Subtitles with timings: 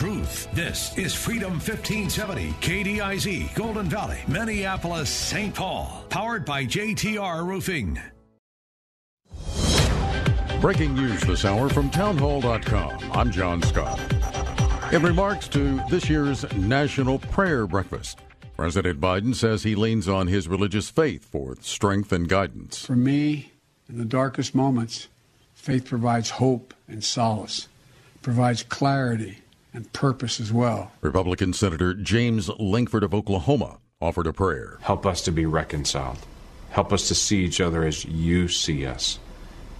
[0.00, 0.48] Truth.
[0.54, 5.54] This is Freedom 1570, KDIZ, Golden Valley, Minneapolis, St.
[5.54, 6.06] Paul.
[6.08, 8.00] Powered by JTR Roofing.
[10.62, 13.12] Breaking news this hour from townhall.com.
[13.12, 14.00] I'm John Scott.
[14.90, 18.20] In remarks to this year's National Prayer Breakfast,
[18.56, 22.86] President Biden says he leans on his religious faith for strength and guidance.
[22.86, 23.52] For me,
[23.86, 25.08] in the darkest moments,
[25.52, 27.68] faith provides hope and solace,
[28.22, 29.40] provides clarity
[29.72, 30.92] and purpose as well.
[31.00, 34.78] Republican Senator James Lankford of Oklahoma offered a prayer.
[34.82, 36.18] Help us to be reconciled.
[36.70, 39.18] Help us to see each other as you see us.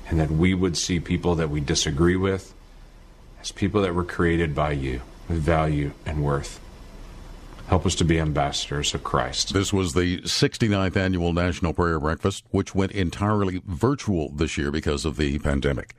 [0.09, 2.53] And that we would see people that we disagree with
[3.41, 6.61] as people that were created by you with value and worth.
[7.69, 9.55] Help us to be ambassadors of Christ.
[9.55, 15.05] This was the 69th annual National Prayer Breakfast, which went entirely virtual this year because
[15.05, 15.95] of the pandemic.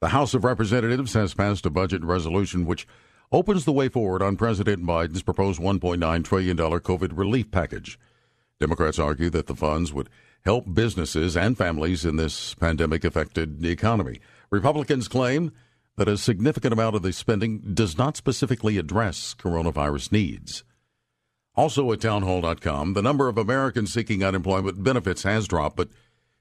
[0.00, 2.86] The House of Representatives has passed a budget resolution which
[3.32, 7.98] opens the way forward on President Biden's proposed $1.9 trillion COVID relief package.
[8.60, 10.08] Democrats argue that the funds would
[10.44, 14.20] help businesses and families in this pandemic affected economy.
[14.50, 15.50] Republicans claim
[15.96, 20.64] that a significant amount of the spending does not specifically address coronavirus needs.
[21.54, 25.90] Also at townhall.com, the number of Americans seeking unemployment benefits has dropped, but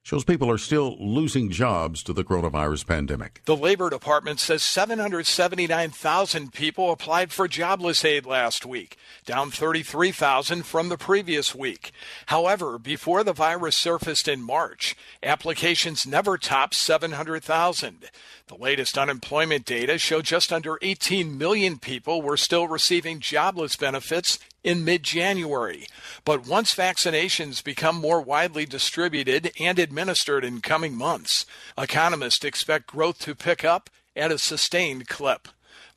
[0.04, 3.42] shows people are still losing jobs to the coronavirus pandemic.
[3.46, 10.90] The Labor Department says 779,000 people applied for jobless aid last week, down 33,000 from
[10.90, 11.92] the previous week.
[12.28, 18.10] However, before the virus surfaced in March, applications never topped 700,000.
[18.48, 24.40] The latest unemployment data show just under 18 million people were still receiving jobless benefits
[24.64, 25.88] in mid January.
[26.26, 31.46] But once vaccinations become more widely distributed and administered in coming months,
[31.78, 35.48] economists expect growth to pick up at a sustained clip.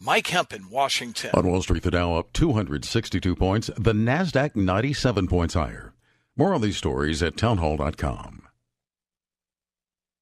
[0.01, 1.31] Mike Hempen, Washington.
[1.35, 5.95] On Wall Street, the Dow up 262 points, the NASDAQ 97 points higher.
[6.37, 8.43] More on these stories at townhall.com.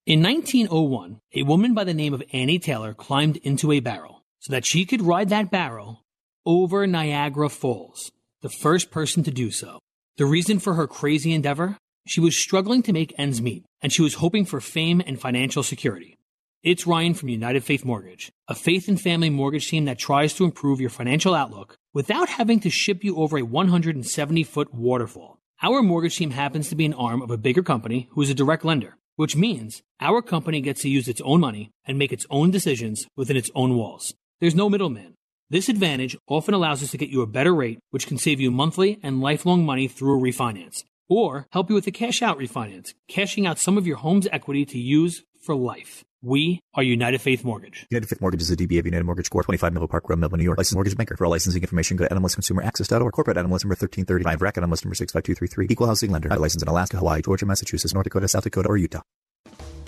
[0.04, 4.52] In 1901, a woman by the name of Annie Taylor climbed into a barrel so
[4.52, 6.04] that she could ride that barrel
[6.44, 8.10] over Niagara Falls
[8.42, 9.78] the first person to do so.
[10.16, 11.78] The reason for her crazy endeavor?
[12.06, 15.62] She was struggling to make ends meet, and she was hoping for fame and financial
[15.62, 16.18] security.
[16.64, 20.44] It's Ryan from United Faith Mortgage, a faith and family mortgage team that tries to
[20.44, 25.38] improve your financial outlook without having to ship you over a 170 foot waterfall.
[25.62, 28.34] Our mortgage team happens to be an arm of a bigger company who is a
[28.34, 32.26] direct lender, which means our company gets to use its own money and make its
[32.28, 34.12] own decisions within its own walls.
[34.40, 35.14] There's no middleman.
[35.52, 38.50] This advantage often allows us to get you a better rate, which can save you
[38.50, 42.94] monthly and lifelong money through a refinance, or help you with a cash out refinance,
[43.06, 46.04] cashing out some of your home's equity to use for life.
[46.22, 47.86] We are United Faith Mortgage.
[47.90, 49.44] United Faith Mortgage is a DBA of United Mortgage Corp.
[49.44, 50.56] 25 Melville Park Road, Melville, New York.
[50.56, 51.18] Licensed mortgage banker.
[51.18, 53.12] For all licensing information, go to nmlsconsumeraccess.org.
[53.12, 54.40] Corporate NMLS number 1335.
[54.40, 55.66] RAC NMLS number 65233.
[55.68, 56.30] Equal housing lender.
[56.30, 59.02] Licensed in Alaska, Hawaii, Georgia, Massachusetts, North Dakota, South Dakota, or Utah.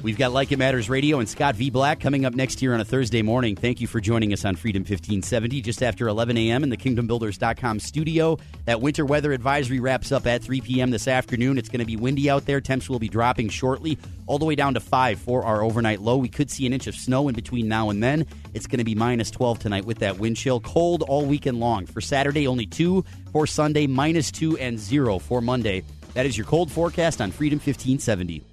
[0.04, 1.70] We've got Like It Matters Radio and Scott V.
[1.70, 3.56] Black coming up next year on a Thursday morning.
[3.56, 6.62] Thank you for joining us on Freedom 1570 just after 11 a.m.
[6.62, 8.36] in the KingdomBuilders.com studio.
[8.66, 10.90] That winter weather advisory wraps up at 3 p.m.
[10.90, 11.56] this afternoon.
[11.56, 12.60] It's going to be windy out there.
[12.60, 16.18] Temps will be dropping shortly, all the way down to 5 for our overnight low.
[16.18, 18.26] We could see an inch of snow in between now and then.
[18.52, 20.60] It's going to be minus 12 tonight with that wind chill.
[20.60, 21.86] Cold all weekend long.
[21.86, 23.02] For Saturday, only 2.
[23.32, 25.82] For Sunday, minus 2 and 0 for Monday.
[26.12, 28.44] That is your cold forecast on Freedom 1570.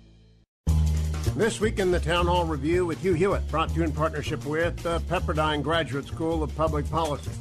[1.42, 4.46] This week in the Town Hall Review with Hugh Hewitt, brought to you in partnership
[4.46, 7.32] with the Pepperdine Graduate School of Public Policy.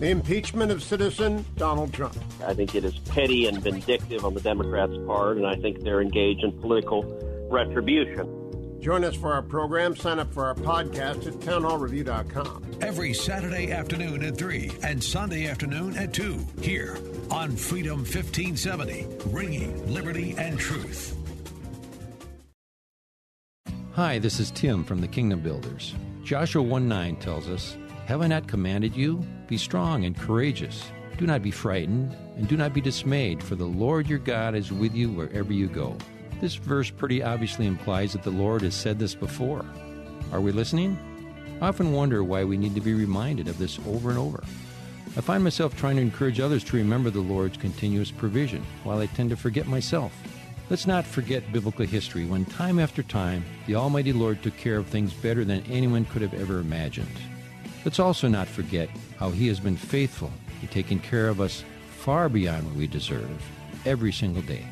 [0.00, 2.16] The impeachment of citizen Donald Trump.
[2.44, 6.02] I think it is petty and vindictive on the Democrats' part, and I think they're
[6.02, 7.04] engaged in political
[7.48, 8.80] retribution.
[8.80, 9.94] Join us for our program.
[9.94, 12.78] Sign up for our podcast at townhallreview.com.
[12.80, 16.98] Every Saturday afternoon at 3 and Sunday afternoon at 2 here
[17.30, 21.16] on Freedom 1570, ringing liberty and truth.
[23.94, 25.96] Hi, this is Tim from the Kingdom Builders.
[26.22, 27.76] Joshua 1 9 tells us,
[28.06, 29.16] Have I not commanded you?
[29.48, 30.84] Be strong and courageous.
[31.18, 34.70] Do not be frightened, and do not be dismayed, for the Lord your God is
[34.70, 35.98] with you wherever you go.
[36.40, 39.66] This verse pretty obviously implies that the Lord has said this before.
[40.30, 40.96] Are we listening?
[41.60, 44.44] I often wonder why we need to be reminded of this over and over.
[45.16, 49.06] I find myself trying to encourage others to remember the Lord's continuous provision, while I
[49.06, 50.12] tend to forget myself.
[50.70, 54.86] Let's not forget biblical history when time after time the Almighty Lord took care of
[54.86, 57.10] things better than anyone could have ever imagined.
[57.84, 58.88] Let's also not forget
[59.18, 60.30] how He has been faithful
[60.62, 63.42] in taking care of us far beyond what we deserve
[63.84, 64.64] every single day.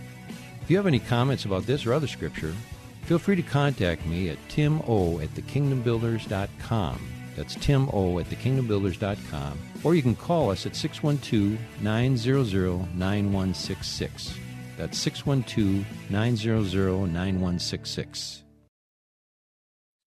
[0.62, 2.54] If you have any comments about this or other scripture,
[3.02, 7.00] feel free to contact me at timo at thekingdombuilders.com.
[7.34, 9.58] That's timo at thekingdombuilders.com.
[9.82, 14.38] Or you can call us at 612 900 9166.
[14.78, 18.44] That's 612 900 9166.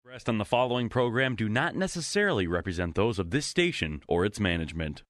[0.02, 4.40] Expressed on the following program do not necessarily represent those of this station or its
[4.40, 5.02] management.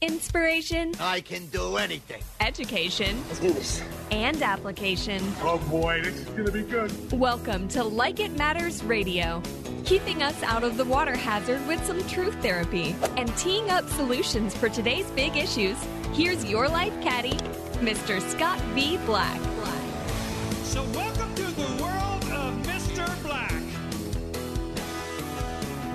[0.00, 0.92] Inspiration.
[0.98, 2.20] I can do anything.
[2.40, 3.16] Education.
[3.28, 3.80] Let's do this.
[4.10, 5.22] And application.
[5.40, 7.12] Oh boy, this is going to be good.
[7.12, 9.40] Welcome to Like It Matters Radio,
[9.84, 14.52] keeping us out of the water hazard with some truth therapy and teeing up solutions
[14.54, 15.78] for today's big issues.
[16.12, 17.38] Here's your life caddy,
[17.80, 18.22] Mr.
[18.22, 18.96] Scott V.
[19.04, 19.38] Black.
[20.64, 23.22] So, welcome to the world of Mr.
[23.22, 23.52] Black.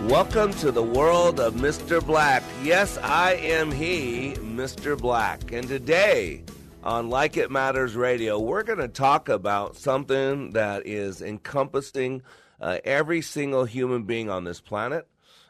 [0.07, 2.06] Welcome to the world of Mr.
[2.06, 2.44] Black.
[2.62, 4.95] Yes, I am he, Mr.
[4.95, 5.51] Black.
[5.51, 6.44] And today
[6.83, 12.22] on Like It Matters Radio, we're going to talk about something that is encompassing
[12.60, 15.07] uh, every single human being on this planet,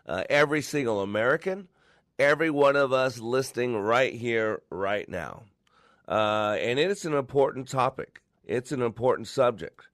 [0.07, 1.68] uh, every single American,
[2.18, 5.44] every one of us listening right here, right now.
[6.11, 9.87] Uh, and it's an important topic, it's an important subject.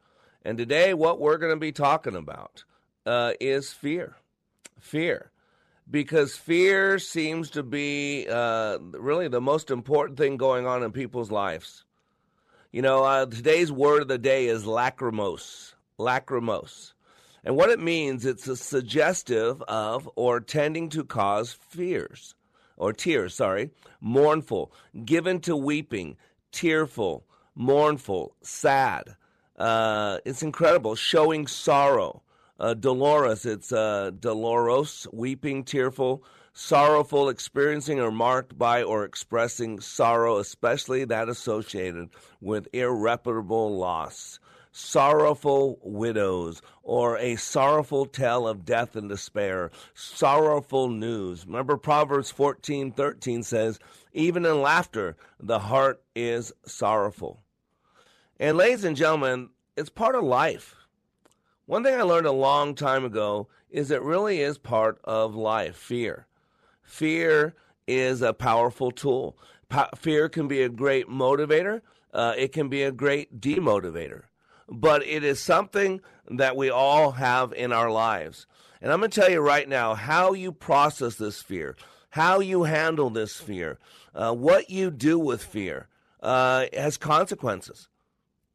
[0.44, 2.64] And today, what we're going to be talking about
[3.06, 4.16] uh, is fear
[4.80, 5.32] fear
[5.90, 11.32] because fear seems to be uh, really the most important thing going on in people's
[11.32, 11.84] lives.
[12.72, 15.76] You know, uh, today's word of the day is lachrymose.
[15.98, 16.94] Lachrymose.
[17.44, 22.36] And what it means, it's a suggestive of or tending to cause fears,
[22.78, 24.72] or tears, sorry, mournful,
[25.06, 26.16] given to weeping,
[26.52, 27.26] tearful,
[27.56, 29.16] mournful, sad.
[29.58, 32.22] Uh, it's incredible, showing sorrow
[32.60, 40.38] uh, Dolores, it's uh, Dolorous, weeping, tearful, sorrowful, experiencing or marked by or expressing sorrow,
[40.38, 42.10] especially that associated
[42.42, 44.40] with irreparable loss.
[44.80, 49.72] Sorrowful widows, or a sorrowful tale of death and despair.
[49.96, 51.48] Sorrowful news.
[51.48, 53.80] Remember, Proverbs fourteen thirteen says,
[54.14, 57.42] Even in laughter, the heart is sorrowful.
[58.40, 60.76] And, ladies and gentlemen, it's part of life.
[61.66, 65.76] One thing I learned a long time ago is it really is part of life
[65.76, 66.28] fear.
[66.84, 67.56] Fear
[67.88, 69.40] is a powerful tool.
[69.70, 71.82] Po- fear can be a great motivator,
[72.14, 74.26] uh, it can be a great demotivator.
[74.70, 78.48] But it is something that we all have in our lives.
[78.82, 81.76] And I'm going to tell you right now how you process this fear,
[82.10, 83.80] how you handle this fear,
[84.14, 85.88] uh, what you do with fear
[86.22, 87.88] uh, has consequences.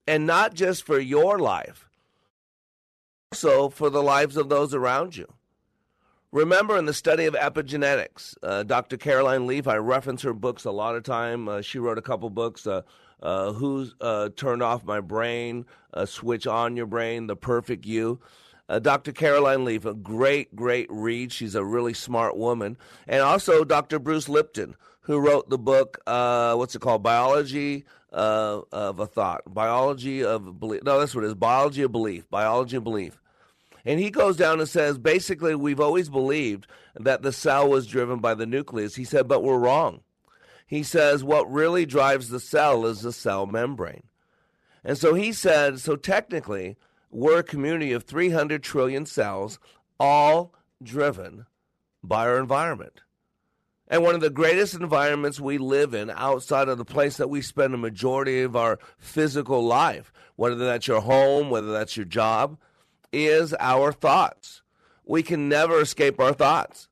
[0.06, 1.88] And not just for your life
[3.32, 5.26] also for the lives of those around you.
[6.32, 8.98] Remember, in the study of epigenetics, uh, Dr.
[8.98, 11.48] Caroline Leaf, I reference her books a lot of time.
[11.48, 12.66] Uh, she wrote a couple books,
[13.22, 17.86] uh, uh Who's uh, Turned Off My Brain, uh, Switch On Your Brain, The Perfect
[17.86, 18.20] You.
[18.80, 19.12] Dr.
[19.12, 21.30] Caroline Leaf, a great, great read.
[21.30, 22.78] She's a really smart woman.
[23.06, 23.98] And also Dr.
[23.98, 27.02] Bruce Lipton, who wrote the book, what's it called?
[27.02, 29.42] Biology of a Thought.
[29.46, 30.84] Biology of Belief.
[30.84, 31.34] No, that's what it is.
[31.34, 32.30] Biology of Belief.
[32.30, 33.20] Biology of Belief.
[33.84, 38.20] And he goes down and says, basically, we've always believed that the cell was driven
[38.20, 38.94] by the nucleus.
[38.94, 40.00] He said, but we're wrong.
[40.72, 44.04] He says, what really drives the cell is the cell membrane.
[44.82, 46.78] And so he said, so technically,
[47.10, 49.58] we're a community of 300 trillion cells,
[50.00, 51.44] all driven
[52.02, 53.02] by our environment.
[53.86, 57.42] And one of the greatest environments we live in outside of the place that we
[57.42, 62.56] spend a majority of our physical life, whether that's your home, whether that's your job,
[63.12, 64.62] is our thoughts.
[65.04, 66.88] We can never escape our thoughts.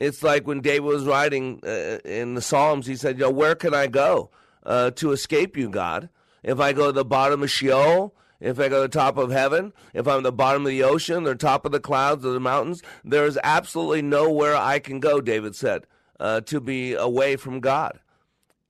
[0.00, 3.54] It's like when David was writing uh, in the Psalms, he said, "You know, where
[3.54, 4.30] can I go
[4.64, 6.08] uh, to escape you, God?
[6.42, 9.30] If I go to the bottom of Sheol, if I go to the top of
[9.30, 12.40] heaven, if I'm the bottom of the ocean, or top of the clouds or the
[12.40, 15.86] mountains, there is absolutely nowhere I can go." David said,
[16.18, 18.00] uh, "to be away from God."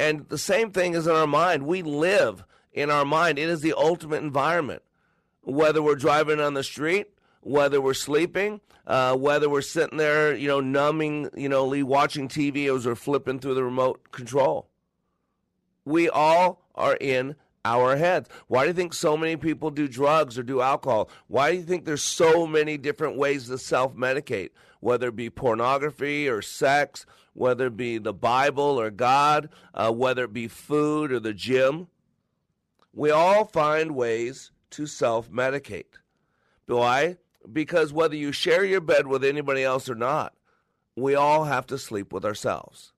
[0.00, 1.66] And the same thing is in our mind.
[1.66, 3.38] We live in our mind.
[3.38, 4.82] It is the ultimate environment
[5.42, 7.08] whether we're driving on the street,
[7.40, 12.68] whether we're sleeping, uh, whether we're sitting there, you know, numbing, you know, watching TV
[12.84, 14.68] we're flipping through the remote control.
[15.84, 18.28] We all are in our heads.
[18.46, 21.10] Why do you think so many people do drugs or do alcohol?
[21.28, 24.50] Why do you think there's so many different ways to self medicate?
[24.80, 30.24] whether it be pornography or sex, whether it be the Bible or God, uh, whether
[30.24, 31.86] it be food or the gym.
[32.92, 35.98] We all find ways to self medicate.
[36.66, 37.18] Why?
[37.50, 40.34] Because whether you share your bed with anybody else or not,
[40.96, 42.92] we all have to sleep with ourselves.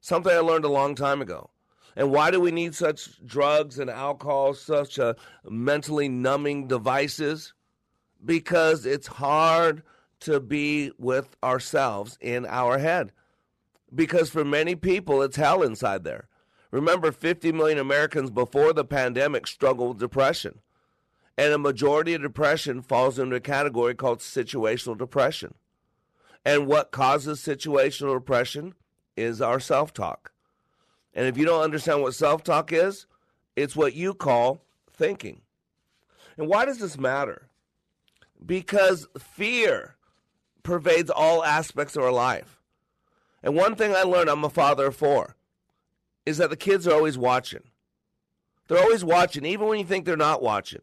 [0.00, 1.50] Something I learned a long time ago.
[1.96, 4.98] And why do we need such drugs and alcohol, such
[5.44, 7.54] mentally numbing devices?
[8.24, 9.82] Because it's hard
[10.20, 13.12] to be with ourselves in our head.
[13.94, 16.28] Because for many people, it's hell inside there.
[16.70, 20.58] Remember, 50 million Americans before the pandemic struggled with depression.
[21.38, 25.54] And a majority of depression falls into a category called situational depression.
[26.44, 28.74] And what causes situational depression
[29.16, 30.32] is our self talk.
[31.12, 33.06] And if you don't understand what self talk is,
[33.56, 35.40] it's what you call thinking.
[36.38, 37.48] And why does this matter?
[38.44, 39.96] Because fear
[40.62, 42.60] pervades all aspects of our life.
[43.42, 45.36] And one thing I learned, I'm a father of four,
[46.26, 47.62] is that the kids are always watching.
[48.68, 50.82] They're always watching, even when you think they're not watching.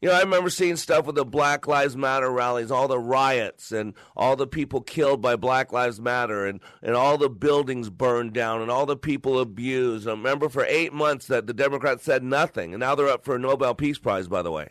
[0.00, 3.72] You know, I remember seeing stuff with the Black Lives Matter rallies, all the riots
[3.72, 8.34] and all the people killed by Black Lives Matter and, and all the buildings burned
[8.34, 10.06] down and all the people abused.
[10.06, 13.36] I remember for eight months that the Democrats said nothing, and now they're up for
[13.36, 14.68] a Nobel Peace Prize, by the way.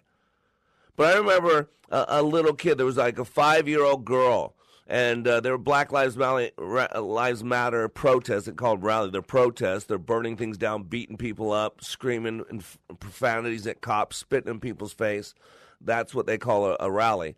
[0.95, 4.54] But I remember a, a little kid, there was like a five year old girl
[4.87, 8.47] and uh, there were Black Lives Matter, Lives Matter protests.
[8.47, 9.09] It's called rally.
[9.09, 9.85] They're protests.
[9.85, 12.63] They're burning things down, beating people up, screaming
[12.99, 15.33] profanities at cops, spitting in people's face.
[15.81, 17.35] That's what they call a, a rally.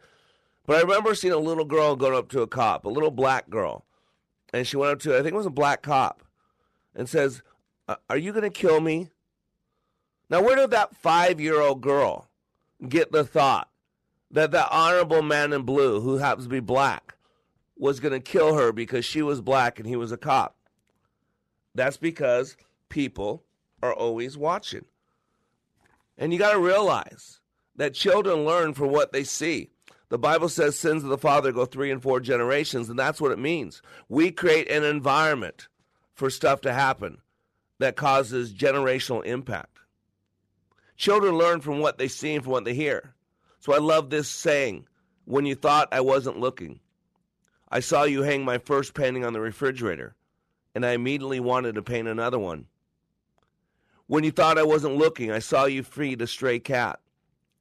[0.66, 3.50] But I remember seeing a little girl going up to a cop, a little black
[3.50, 3.86] girl,
[4.52, 6.24] and she went up to I think it was a black cop,
[6.94, 7.42] and says,
[8.10, 9.10] "Are you going to kill me?"
[10.30, 12.28] Now, where did that five-year-old girl
[12.90, 13.70] get the thought
[14.30, 17.16] that that honorable man in blue, who happens to be black,
[17.80, 20.58] was going to kill her because she was black and he was a cop.
[21.76, 22.58] That's because
[22.90, 23.44] people
[23.84, 24.86] are always watching.
[26.18, 27.40] And you got to realize
[27.76, 29.70] that children learn from what they see.
[30.10, 33.32] The Bible says sins of the father go three and four generations, and that's what
[33.32, 33.82] it means.
[34.10, 35.68] We create an environment
[36.16, 37.20] for stuff to happen
[37.80, 39.78] that causes generational impact.
[40.96, 43.14] Children learn from what they see and from what they hear.
[43.60, 44.88] So I love this saying
[45.26, 46.80] when you thought I wasn't looking,
[47.70, 50.16] I saw you hang my first painting on the refrigerator,
[50.74, 52.66] and I immediately wanted to paint another one.
[54.08, 57.02] When you thought I wasn't looking, I saw you feed a stray cat,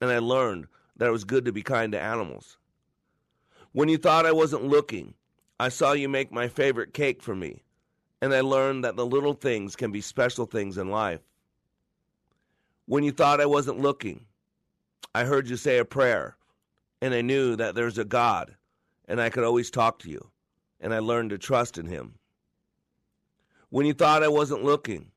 [0.00, 2.56] and I learned that it was good to be kind to animals.
[3.72, 5.14] When you thought I wasn't looking,
[5.58, 7.64] I saw you make my favorite cake for me,
[8.22, 11.20] and I learned that the little things can be special things in life.
[12.86, 14.26] When you thought I wasn't looking,
[15.16, 16.36] I heard you say a prayer,
[17.02, 18.54] and I knew that there's a God
[19.08, 20.30] and I could always talk to you,
[20.80, 22.18] and I learned to trust in him.
[23.70, 25.10] When you thought I wasn't looking,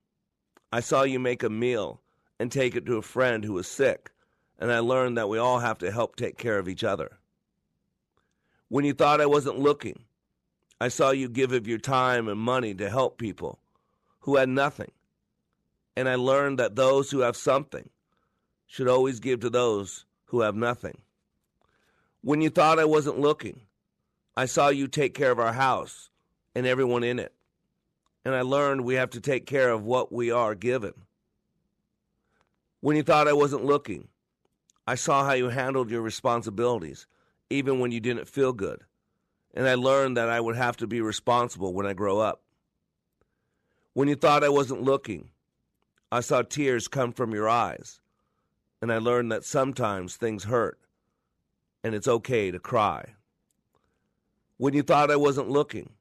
[0.71, 2.01] I saw you make a meal
[2.39, 4.11] and take it to a friend who was sick,
[4.57, 7.17] and I learned that we all have to help take care of each other.
[8.67, 10.03] When you thought I wasn't looking,
[10.79, 13.59] I saw you give of your time and money to help people
[14.19, 14.91] who had nothing,
[15.95, 17.89] and I learned that those who have something
[18.67, 21.01] should always give to those who have nothing.
[22.21, 23.61] When you thought I wasn't looking,
[24.35, 26.09] I saw you take care of our house
[26.55, 27.33] and everyone in it.
[28.25, 30.93] And I learned we have to take care of what we are given.
[32.81, 34.07] When you thought I wasn't looking,
[34.87, 37.07] I saw how you handled your responsibilities,
[37.49, 38.81] even when you didn't feel good.
[39.53, 42.41] And I learned that I would have to be responsible when I grow up.
[43.93, 45.29] When you thought I wasn't looking,
[46.11, 47.99] I saw tears come from your eyes.
[48.81, 50.79] And I learned that sometimes things hurt,
[51.83, 53.15] and it's okay to cry.
[54.59, 55.91] When you thought I wasn't looking,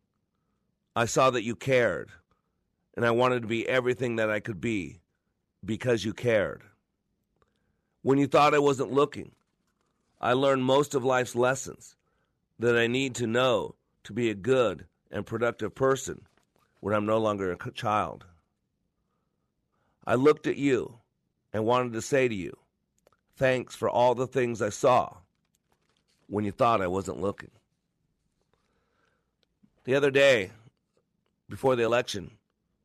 [0.96, 2.10] I saw that you cared,
[2.96, 4.98] and I wanted to be everything that I could be
[5.64, 6.64] because you cared.
[8.02, 9.30] When you thought I wasn't looking,
[10.20, 11.94] I learned most of life's lessons
[12.58, 16.22] that I need to know to be a good and productive person
[16.80, 18.24] when I'm no longer a child.
[20.04, 20.98] I looked at you
[21.52, 22.56] and wanted to say to you,
[23.36, 25.18] thanks for all the things I saw
[26.26, 27.50] when you thought I wasn't looking.
[29.88, 30.50] The other day,
[31.48, 32.32] before the election,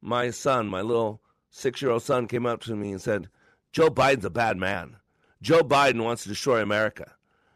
[0.02, 3.28] my son, my little six year old son, came up to me and said,
[3.74, 4.96] Joe Biden's a bad man.
[5.42, 7.12] Joe Biden wants to destroy America.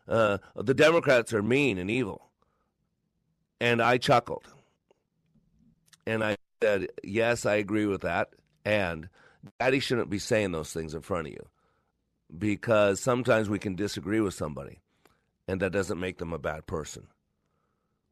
[0.06, 2.30] Uh, the Democrats are mean and evil.
[3.62, 4.54] And I chuckled.
[6.06, 8.32] And I said, Yes, I agree with that.
[8.66, 9.08] And
[9.62, 11.48] daddy shouldn't be saying those things in front of you
[12.38, 14.82] because sometimes we can disagree with somebody,
[15.48, 17.08] and that doesn't make them a bad person.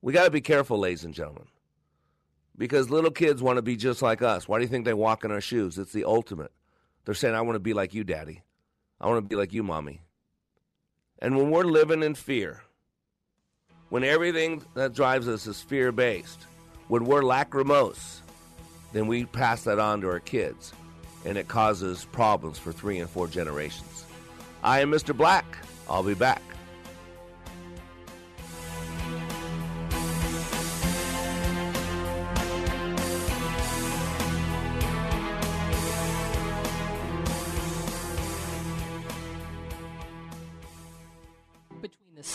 [0.05, 1.47] We got to be careful, ladies and gentlemen,
[2.55, 4.47] because little kids want to be just like us.
[4.47, 5.79] Why do you think they walk in our shoes?
[5.79, 6.51] It's the ultimate.
[7.03, 8.43] They're saying, I want to be like you, daddy.
[9.01, 10.01] I want to be like you, mommy.
[11.17, 12.61] And when we're living in fear,
[13.89, 16.43] when everything that drives us is fear based,
[16.87, 18.21] when we're lachrymose,
[18.93, 20.71] then we pass that on to our kids,
[21.25, 24.05] and it causes problems for three and four generations.
[24.63, 25.17] I am Mr.
[25.17, 25.57] Black.
[25.89, 26.43] I'll be back.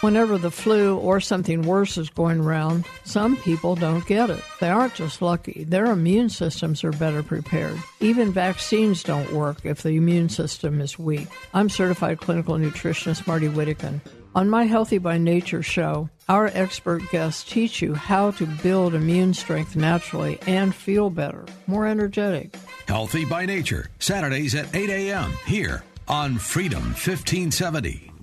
[0.00, 4.42] Whenever the flu or something worse is going around, some people don't get it.
[4.60, 7.78] They aren't just lucky, their immune systems are better prepared.
[8.00, 11.28] Even vaccines don't work if the immune system is weak.
[11.54, 14.00] I'm certified clinical nutritionist Marty Whittekin.
[14.34, 19.32] On my Healthy by Nature show, our expert guests teach you how to build immune
[19.32, 22.54] strength naturally and feel better, more energetic.
[22.86, 25.32] Healthy by Nature, Saturdays at 8 a.m.
[25.46, 28.15] here on Freedom 1570.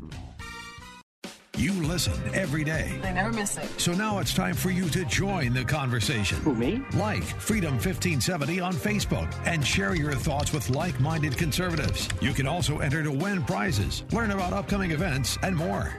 [1.55, 2.99] You listen every day.
[3.03, 3.69] I never miss it.
[3.79, 6.39] So now it's time for you to join the conversation.
[6.39, 6.81] Who, me?
[6.95, 12.09] Like Freedom 1570 on Facebook and share your thoughts with like minded conservatives.
[12.21, 15.93] You can also enter to win prizes, learn about upcoming events, and more.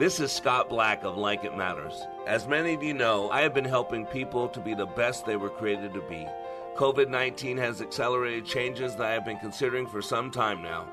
[0.00, 1.94] This is Scott Black of Like It Matters.
[2.26, 5.36] As many of you know, I have been helping people to be the best they
[5.36, 6.26] were created to be.
[6.74, 10.92] COVID 19 has accelerated changes that I have been considering for some time now.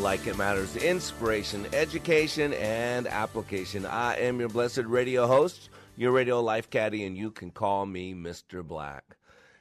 [0.00, 3.84] like it matters, inspiration, education, and application.
[3.84, 8.14] I am your blessed radio host, your radio life caddy, and you can call me
[8.14, 8.64] Mr.
[8.64, 9.16] Black.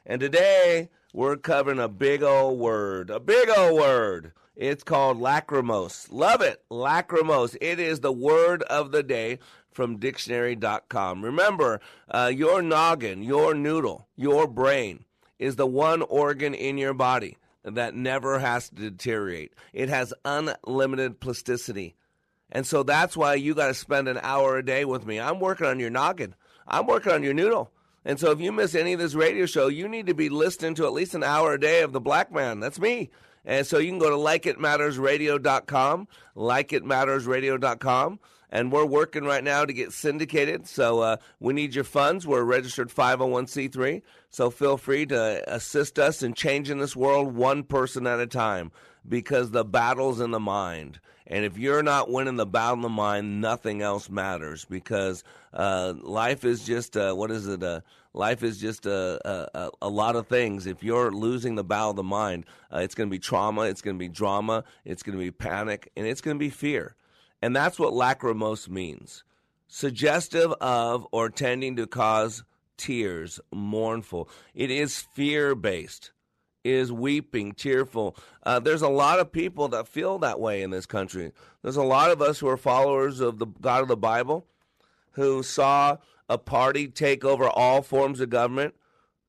[0.05, 4.31] And today we're covering a big old word, a big old word.
[4.55, 6.07] It's called lachrymose.
[6.11, 7.57] Love it, lachrymose.
[7.59, 9.39] It is the word of the day
[9.71, 11.23] from dictionary.com.
[11.23, 15.05] Remember, uh, your noggin, your noodle, your brain
[15.39, 17.37] is the one organ in your body
[17.75, 19.53] that never has to deteriorate.
[19.73, 21.95] It has unlimited plasticity.
[22.51, 25.19] And so that's why you got to spend an hour a day with me.
[25.19, 26.35] I'm working on your noggin.
[26.67, 27.71] I'm working on your noodle.
[28.05, 30.75] And so if you miss any of this radio show, you need to be listening
[30.75, 32.61] to at least an hour a day of the black man.
[32.61, 33.09] That's me.
[33.43, 38.19] And so you can go to likeitmattersradio.com, likeitmattersradio.com
[38.49, 40.67] and we're working right now to get syndicated.
[40.67, 42.25] So uh, we need your funds.
[42.25, 44.01] We're a registered 501c3.
[44.29, 48.71] So feel free to assist us in changing this world one person at a time
[49.07, 50.99] because the battle's in the mind.
[51.25, 55.93] And if you're not winning the battle in the mind, nothing else matters because uh,
[56.01, 57.61] life is just, uh, what is it?
[57.61, 57.81] Uh,
[58.17, 59.21] Life is just a,
[59.53, 60.65] a, a lot of things.
[60.65, 63.81] If you're losing the battle of the mind, uh, it's going to be trauma, it's
[63.81, 66.95] going to be drama, it's going to be panic, and it's going to be fear.
[67.41, 69.23] And that's what lachrymose means
[69.67, 72.43] suggestive of or tending to cause
[72.77, 74.29] tears, mournful.
[74.53, 76.11] It is fear based,
[76.63, 78.15] is weeping, tearful.
[78.43, 81.31] Uh, there's a lot of people that feel that way in this country.
[81.61, 84.45] There's a lot of us who are followers of the God of the Bible
[85.11, 85.97] who saw
[86.29, 88.75] a party take over all forms of government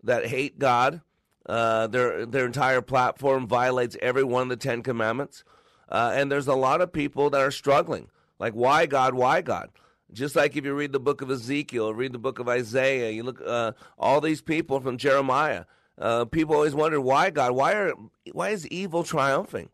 [0.02, 1.00] that hate God.
[1.46, 5.44] Uh, their their entire platform violates every one of the Ten Commandments,
[5.88, 8.08] uh, and there's a lot of people that are struggling.
[8.38, 9.14] Like, why God?
[9.14, 9.70] Why God?
[10.12, 13.22] Just like if you read the book of Ezekiel, read the book of Isaiah, you
[13.22, 15.64] look uh, all these people from Jeremiah.
[15.98, 17.92] Uh, people always wonder why God, why are
[18.32, 19.68] why is evil triumphing?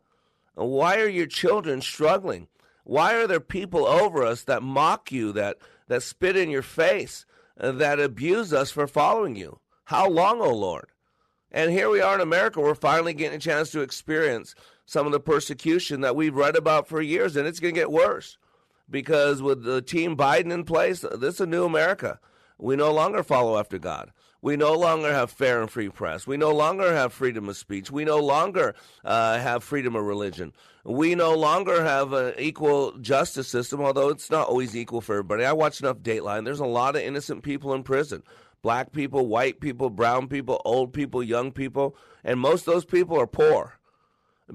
[0.54, 2.48] Why are your children struggling?
[2.84, 7.26] Why are there people over us that mock you, that that spit in your face,
[7.60, 9.60] uh, that abuse us for following you?
[9.84, 10.88] How long, O oh Lord?
[11.54, 12.60] And here we are in America.
[12.60, 16.88] We're finally getting a chance to experience some of the persecution that we've read about
[16.88, 18.38] for years, and it's going to get worse
[18.90, 22.18] because with the team Biden in place, this is a new America.
[22.58, 24.10] We no longer follow after God.
[24.42, 26.26] We no longer have fair and free press.
[26.26, 27.88] We no longer have freedom of speech.
[27.88, 30.52] We no longer uh, have freedom of religion.
[30.82, 35.44] We no longer have an equal justice system, although it's not always equal for everybody.
[35.44, 36.44] I watch enough Dateline.
[36.44, 38.24] There's a lot of innocent people in prison
[38.64, 41.94] black people, white people, brown people, old people, young people.
[42.24, 43.78] And most of those people are poor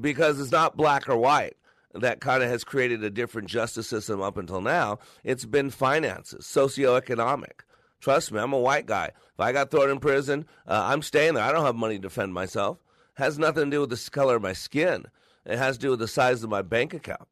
[0.01, 1.55] because it's not black or white
[1.93, 4.97] that kind of has created a different justice system up until now.
[5.23, 7.61] It's been finances, socioeconomic.
[8.01, 9.11] Trust me, I'm a white guy.
[9.33, 11.43] If I got thrown in prison, uh, I'm staying there.
[11.43, 12.79] I don't have money to defend myself.
[13.15, 15.05] It has nothing to do with the color of my skin.
[15.45, 17.27] It has to do with the size of my bank account.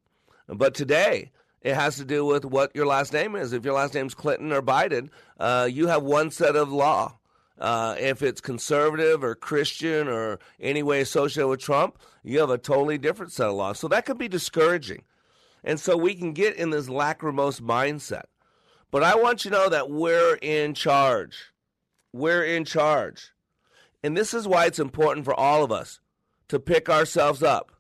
[0.48, 1.32] But today,
[1.68, 3.52] it has to do with what your last name is.
[3.52, 7.18] If your last name's Clinton or Biden, uh, you have one set of law.
[7.60, 12.58] Uh, if it's conservative or Christian or any way associated with Trump, you have a
[12.58, 13.80] totally different set of laws.
[13.80, 15.04] So that could be discouraging.
[15.62, 18.28] And so we can get in this lachrymose mindset.
[18.90, 21.52] But I want you to know that we're in charge.
[22.14, 23.32] We're in charge.
[24.02, 26.00] And this is why it's important for all of us
[26.48, 27.74] to pick ourselves up,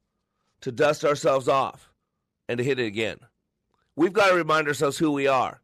[0.59, 1.89] to dust ourselves off,
[2.49, 3.19] and to hit it again.
[3.97, 5.59] We've got to remind ourselves who we are,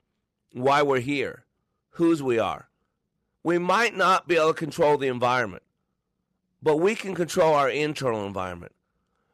[0.52, 1.46] why we're here,
[1.92, 2.68] whose we are
[3.44, 5.64] we might not be able to control the environment,
[6.62, 8.72] but we can control our internal environment.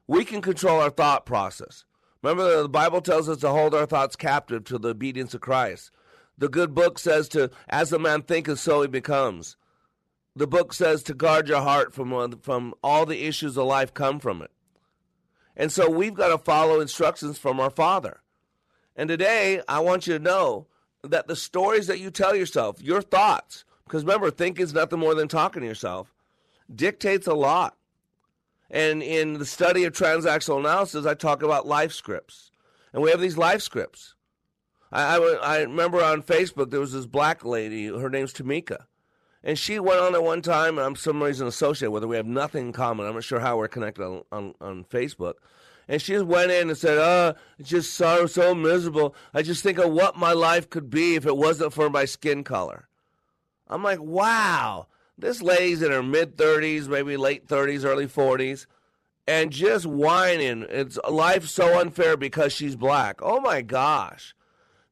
[0.08, 1.86] We can control our thought process.
[2.24, 5.92] Remember, the Bible tells us to hold our thoughts captive to the obedience of Christ.
[6.38, 9.56] The good book says to, as a man thinketh, so he becomes.
[10.36, 13.94] The book says to guard your heart from, uh, from all the issues of life
[13.94, 14.52] come from it.
[15.56, 18.22] And so we've got to follow instructions from our Father.
[18.96, 20.68] And today, I want you to know
[21.04, 25.16] that the stories that you tell yourself, your thoughts, because remember, thinking is nothing more
[25.16, 26.14] than talking to yourself,
[26.74, 27.76] dictates a lot.
[28.70, 32.52] And in the study of transactional analysis, I talk about life scripts.
[32.94, 34.16] And we have these life scripts.
[34.92, 38.86] I, I, I remember on Facebook, there was this black lady, her name's Tamika.
[39.44, 42.08] And she went on at one time, and I'm some reason associated with her.
[42.08, 43.06] We have nothing in common.
[43.06, 45.36] I'm not sure how we're connected on, on, on Facebook.
[45.90, 49.16] And she just went in and said, Oh, just so, so miserable.
[49.34, 52.44] I just think of what my life could be if it wasn't for my skin
[52.44, 52.88] color.
[53.68, 54.86] I'm like, wow,
[55.18, 58.68] this lady's in her mid 30s, maybe late 30s, early 40s,
[59.28, 60.66] and just whining.
[60.70, 63.20] It's life's so unfair because she's black.
[63.24, 64.36] Oh my gosh.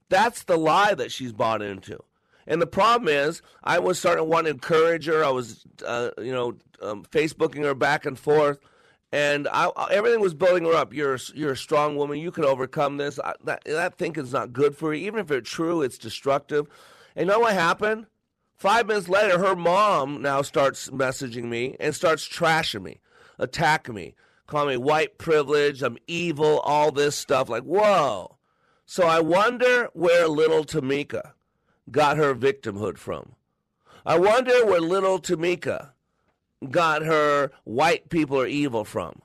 [0.10, 2.04] That's the lie that she's bought into.
[2.48, 5.24] And the problem is, I was starting to want to encourage her.
[5.24, 8.58] I was, uh, you know, um, Facebooking her back and forth,
[9.12, 10.94] and I, everything was building her up.
[10.94, 12.20] You're you're a strong woman.
[12.20, 13.20] You can overcome this.
[13.20, 15.06] I, that that thinking's not good for you.
[15.06, 16.68] Even if it's true, it's destructive.
[17.16, 18.08] And you know what happened?
[18.58, 23.00] Five minutes later, her mom now starts messaging me and starts trashing me,
[23.38, 24.16] attacking me,
[24.48, 27.50] calling me white privilege, I'm evil, all this stuff.
[27.50, 28.38] Like, whoa.
[28.86, 31.34] So I wonder where little Tamika
[31.92, 33.34] got her victimhood from.
[34.06, 35.90] I wonder where little Tamika
[36.70, 39.22] got her white people are evil from.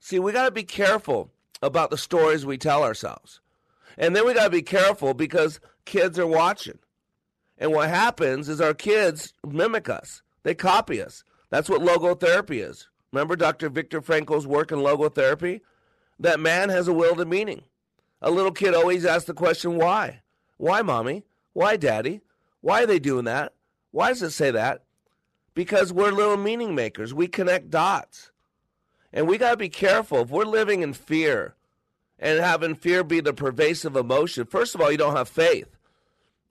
[0.00, 1.30] See, we got to be careful
[1.62, 3.40] about the stories we tell ourselves.
[3.98, 6.78] And then we got to be careful because kids are watching.
[7.58, 11.24] And what happens is our kids mimic us, they copy us.
[11.50, 12.88] That's what logotherapy is.
[13.12, 13.70] Remember Dr.
[13.70, 15.60] Viktor Frankl's work in logotherapy?
[16.18, 17.62] That man has a will to meaning.
[18.20, 20.22] A little kid always asks the question, why?
[20.56, 21.24] Why, mommy?
[21.52, 22.20] Why, daddy?
[22.60, 23.52] Why are they doing that?
[23.90, 24.82] Why does it say that?
[25.56, 27.14] Because we're little meaning makers.
[27.14, 28.30] We connect dots.
[29.10, 30.20] And we got to be careful.
[30.20, 31.54] If we're living in fear
[32.18, 35.74] and having fear be the pervasive emotion, first of all, you don't have faith.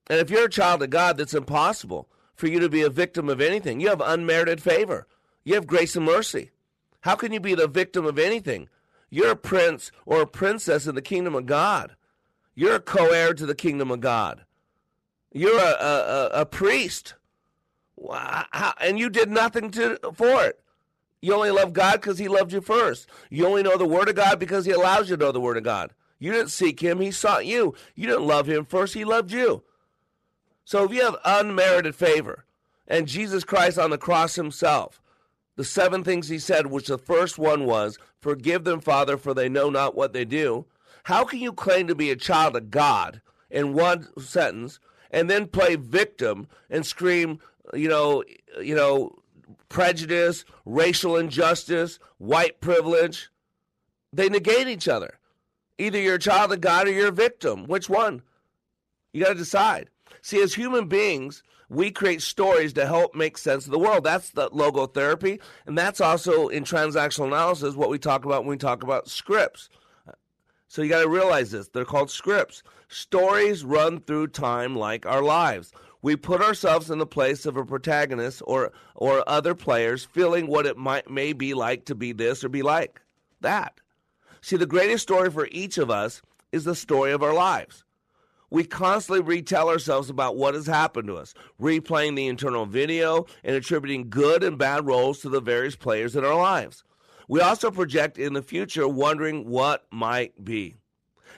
[0.07, 3.29] And if you're a child of God, that's impossible for you to be a victim
[3.29, 3.79] of anything.
[3.79, 5.05] You have unmerited favor,
[5.43, 6.49] you have grace and mercy.
[7.01, 8.67] How can you be the victim of anything?
[9.11, 11.95] You're a prince or a princess in the kingdom of God.
[12.55, 14.43] You're a co heir to the kingdom of God.
[15.31, 17.13] You're a, a, a priest.
[18.79, 20.59] And you did nothing to, for it.
[21.21, 23.07] You only love God because He loved you first.
[23.29, 25.57] You only know the Word of God because He allows you to know the Word
[25.57, 25.91] of God.
[26.19, 27.73] You didn't seek Him, He sought you.
[27.95, 29.63] You didn't love Him first, He loved you.
[30.65, 32.45] So if you have unmerited favor,
[32.87, 35.01] and Jesus Christ on the cross Himself,
[35.55, 39.49] the seven things He said, which the first one was, Forgive them, Father, for they
[39.49, 40.65] know not what they do.
[41.03, 44.79] How can you claim to be a child of God in one sentence
[45.11, 47.39] and then play victim and scream,
[47.73, 48.23] you know,
[48.61, 49.17] you know,
[49.69, 53.29] prejudice, racial injustice, white privilege.
[54.13, 55.19] They negate each other.
[55.77, 57.65] Either you're a child of God or you're a victim.
[57.65, 58.21] Which one?
[59.11, 59.89] You got to decide.
[60.21, 64.03] See, as human beings, we create stories to help make sense of the world.
[64.03, 68.57] That's the logotherapy, and that's also in transactional analysis what we talk about when we
[68.57, 69.69] talk about scripts.
[70.67, 71.67] So you got to realize this.
[71.69, 72.63] They're called scripts.
[72.87, 75.71] Stories run through time like our lives.
[76.05, 80.67] We put ourselves in the place of a protagonist or or other players, feeling what
[80.67, 83.01] it might may be like to be this or be like
[83.41, 83.81] that.
[84.39, 87.85] See, the greatest story for each of us is the story of our lives.
[88.51, 93.55] We constantly retell ourselves about what has happened to us, replaying the internal video and
[93.55, 96.83] attributing good and bad roles to the various players in our lives.
[97.27, 100.75] We also project in the future, wondering what might be.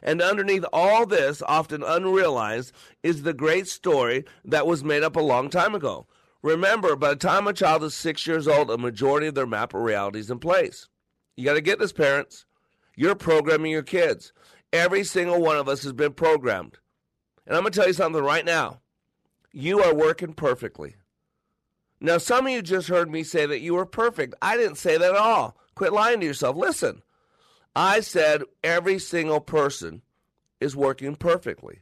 [0.02, 2.73] And underneath all this, often unrealized,
[3.04, 6.08] is the great story that was made up a long time ago.
[6.41, 9.73] Remember, by the time a child is six years old, a majority of their map
[9.73, 10.88] of reality is in place.
[11.36, 12.45] You got to get this, parents.
[12.95, 14.34] You're programming your kids.
[14.73, 16.80] Every single one of us has been programmed.
[17.45, 18.82] And I'm going to tell you something right now.
[19.52, 20.95] You are working perfectly.
[22.00, 24.36] Now, some of you just heard me say that you were perfect.
[24.41, 25.58] I didn't say that at all.
[25.73, 26.56] Quit lying to yourself.
[26.56, 27.02] Listen,
[27.78, 30.02] I said every single person
[30.60, 31.82] is working perfectly.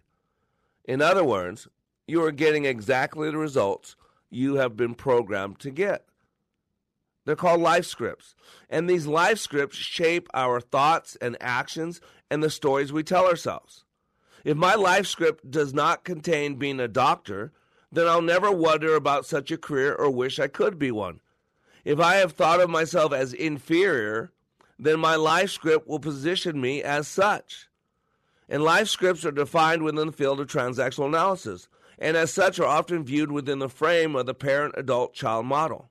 [0.84, 1.69] In other words,
[2.05, 3.95] you are getting exactly the results
[4.29, 6.03] you have been programmed to get.
[7.23, 8.36] They're called life scripts.
[8.69, 13.86] And these life scripts shape our thoughts and actions and the stories we tell ourselves.
[14.43, 17.53] If my life script does not contain being a doctor,
[17.89, 21.21] then I'll never wonder about such a career or wish I could be one.
[21.86, 24.34] If I have thought of myself as inferior,
[24.77, 27.67] then my life script will position me as such.
[28.47, 32.65] And life scripts are defined within the field of transactional analysis, and as such are
[32.65, 35.89] often viewed within the frame of the parent adult child model.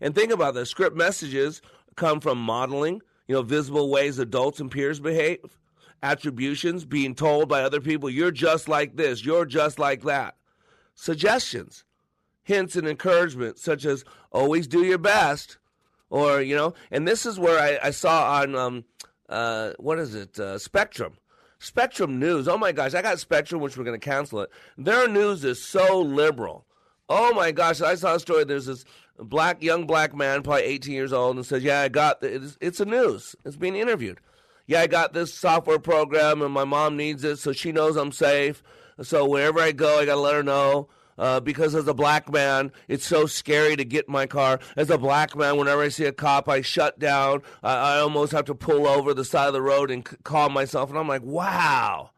[0.00, 1.62] And think about this script messages
[1.94, 5.58] come from modeling, you know, visible ways adults and peers behave,
[6.02, 10.36] attributions, being told by other people, you're just like this, you're just like that,
[10.94, 11.84] suggestions,
[12.42, 15.58] hints, and encouragement, such as always do your best,
[16.10, 18.84] or you know and this is where i, I saw on um,
[19.28, 21.14] uh, what is it uh, spectrum.
[21.58, 22.48] Spectrum news.
[22.48, 24.50] Oh my gosh i got spectrum which we're going to cancel it.
[24.76, 26.66] Their news is so liberal.
[27.08, 28.84] Oh my gosh i saw a story there's this
[29.18, 32.80] black young black man probably 18 years old and says yeah i got it's, it's
[32.80, 33.34] a news.
[33.44, 34.20] It's being interviewed.
[34.66, 38.12] Yeah i got this software program and my mom needs it so she knows i'm
[38.12, 38.62] safe.
[39.02, 42.30] So wherever i go i got to let her know uh, because as a black
[42.30, 44.60] man, it's so scary to get my car.
[44.76, 47.42] As a black man, whenever I see a cop, I shut down.
[47.62, 50.52] I, I almost have to pull over the side of the road and c- calm
[50.52, 50.90] myself.
[50.90, 52.10] And I'm like, wow.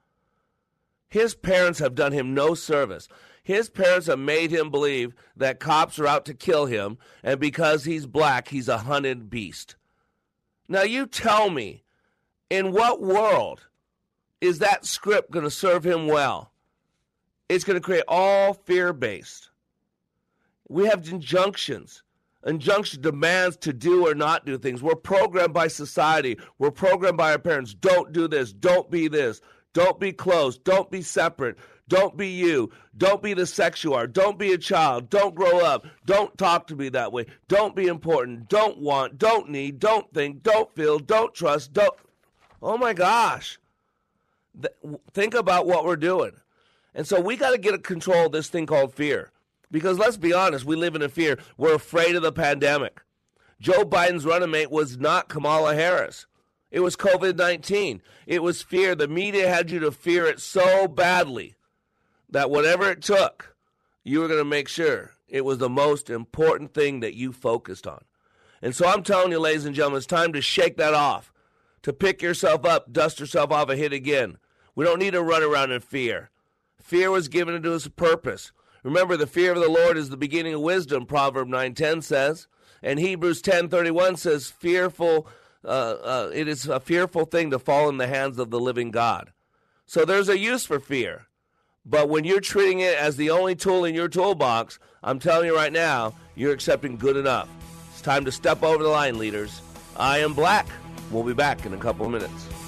[1.08, 3.08] His parents have done him no service.
[3.42, 7.84] His parents have made him believe that cops are out to kill him, and because
[7.84, 9.76] he's black, he's a hunted beast.
[10.68, 11.82] Now, you tell me,
[12.50, 13.68] in what world
[14.42, 16.52] is that script going to serve him well?
[17.48, 19.50] It's going to create all fear based.
[20.68, 22.02] We have injunctions.
[22.46, 24.82] Injunction demands to do or not do things.
[24.82, 26.38] We're programmed by society.
[26.58, 27.74] We're programmed by our parents.
[27.74, 28.52] Don't do this.
[28.52, 29.40] Don't be this.
[29.72, 30.58] Don't be close.
[30.58, 31.56] Don't be separate.
[31.88, 32.70] Don't be you.
[32.96, 34.06] Don't be the sex you are.
[34.06, 35.08] Don't be a child.
[35.08, 35.87] Don't grow up.
[36.04, 37.26] Don't talk to me that way.
[37.48, 38.48] Don't be important.
[38.48, 39.18] Don't want.
[39.18, 39.78] Don't need.
[39.78, 40.42] Don't think.
[40.42, 40.98] Don't feel.
[40.98, 41.72] Don't trust.
[41.72, 41.94] Don't.
[42.62, 43.58] Oh my gosh.
[45.12, 46.32] Think about what we're doing.
[46.98, 49.30] And so we got to get a control of this thing called fear.
[49.70, 51.38] Because let's be honest, we live in a fear.
[51.56, 53.02] We're afraid of the pandemic.
[53.61, 56.26] Joe Biden's running mate was not Kamala Harris.
[56.72, 58.02] It was COVID 19.
[58.26, 58.96] It was fear.
[58.96, 61.54] The media had you to fear it so badly
[62.30, 63.54] that whatever it took,
[64.02, 67.87] you were going to make sure it was the most important thing that you focused
[67.87, 68.02] on.
[68.61, 71.32] And so I'm telling you, ladies and gentlemen, it's time to shake that off,
[71.82, 74.38] to pick yourself up, dust yourself off, and hit again.
[74.74, 76.30] We don't need to run around in fear.
[76.88, 78.51] Fear was given to us a purpose.
[78.83, 82.48] Remember, the fear of the Lord is the beginning of wisdom, Proverb 9.10 says.
[82.83, 85.29] And Hebrews 10.31 says, fearful,
[85.62, 88.90] uh, uh, it is a fearful thing to fall in the hands of the living
[88.90, 89.33] God.
[89.85, 91.27] So there's a use for fear.
[91.85, 95.55] But when you're treating it as the only tool in your toolbox, I'm telling you
[95.55, 97.51] right now, you're accepting good enough.
[97.90, 99.61] It's time to step over the line, leaders.
[99.94, 100.66] I am Black.
[101.11, 102.67] We'll be back in a couple of minutes.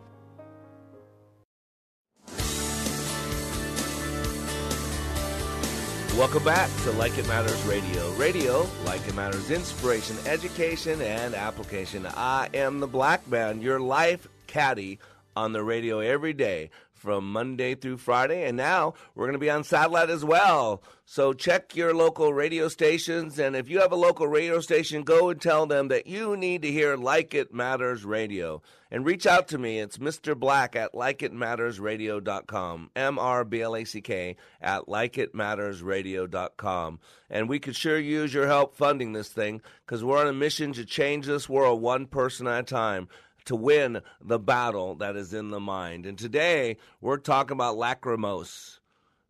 [6.21, 8.11] Welcome back to Like It Matters Radio.
[8.11, 12.05] Radio, like it matters, inspiration, education, and application.
[12.05, 14.99] I am the Black Man, your life caddy
[15.35, 16.69] on the radio every day
[17.01, 18.45] from Monday through Friday.
[18.45, 20.83] And now we're going to be on satellite as well.
[21.03, 23.39] So check your local radio stations.
[23.39, 26.61] And if you have a local radio station, go and tell them that you need
[26.61, 28.61] to hear Like It Matters Radio.
[28.91, 29.79] And reach out to me.
[29.79, 30.37] It's Mr.
[30.37, 32.91] Black at likeitmattersradio.com.
[32.95, 36.99] M R B L A C K at likeitmattersradio.com.
[37.29, 40.73] And we could sure use your help funding this thing because we're on a mission
[40.73, 43.07] to change this world one person at a time
[43.45, 46.05] to win the battle that is in the mind.
[46.05, 48.79] And today we're talking about lachrymose.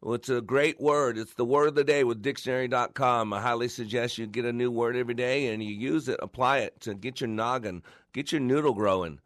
[0.01, 1.17] Well, it's a great word.
[1.17, 3.33] It's the word of the day with dictionary.com.
[3.33, 6.59] I highly suggest you get a new word every day and you use it, apply
[6.59, 9.19] it to get your noggin, get your noodle growing.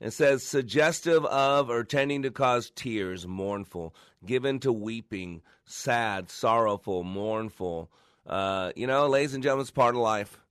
[0.00, 3.94] It says suggestive of or tending to cause tears, mournful,
[4.26, 7.90] given to weeping, sad, sorrowful, mournful.
[8.26, 10.41] Uh, you know, ladies and gentlemen, it's part of life.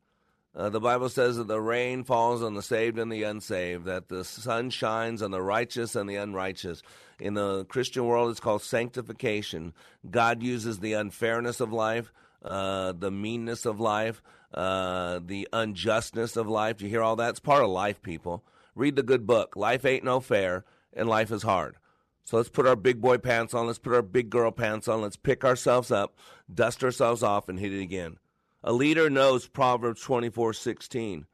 [0.54, 4.10] Uh, the Bible says that the rain falls on the saved and the unsaved, that
[4.10, 6.84] the sun shines on the righteous and the unrighteous.
[7.20, 9.74] In the Christian world, it's called sanctification.
[10.10, 12.12] God uses the unfairness of life,
[12.44, 14.22] uh, the meanness of life,
[14.54, 16.82] uh, the unjustness of life.
[16.82, 17.30] You hear all that?
[17.30, 18.44] It's part of life, people.
[18.76, 19.56] Read the good book.
[19.56, 21.78] Life ain't no fair, and life is hard.
[22.26, 23.68] So let's put our big boy pants on.
[23.68, 25.02] Let's put our big girl pants on.
[25.02, 26.18] Let's pick ourselves up,
[26.54, 28.18] dust ourselves off, and hit it again.
[28.64, 31.26] A leader knows Proverbs 24 16.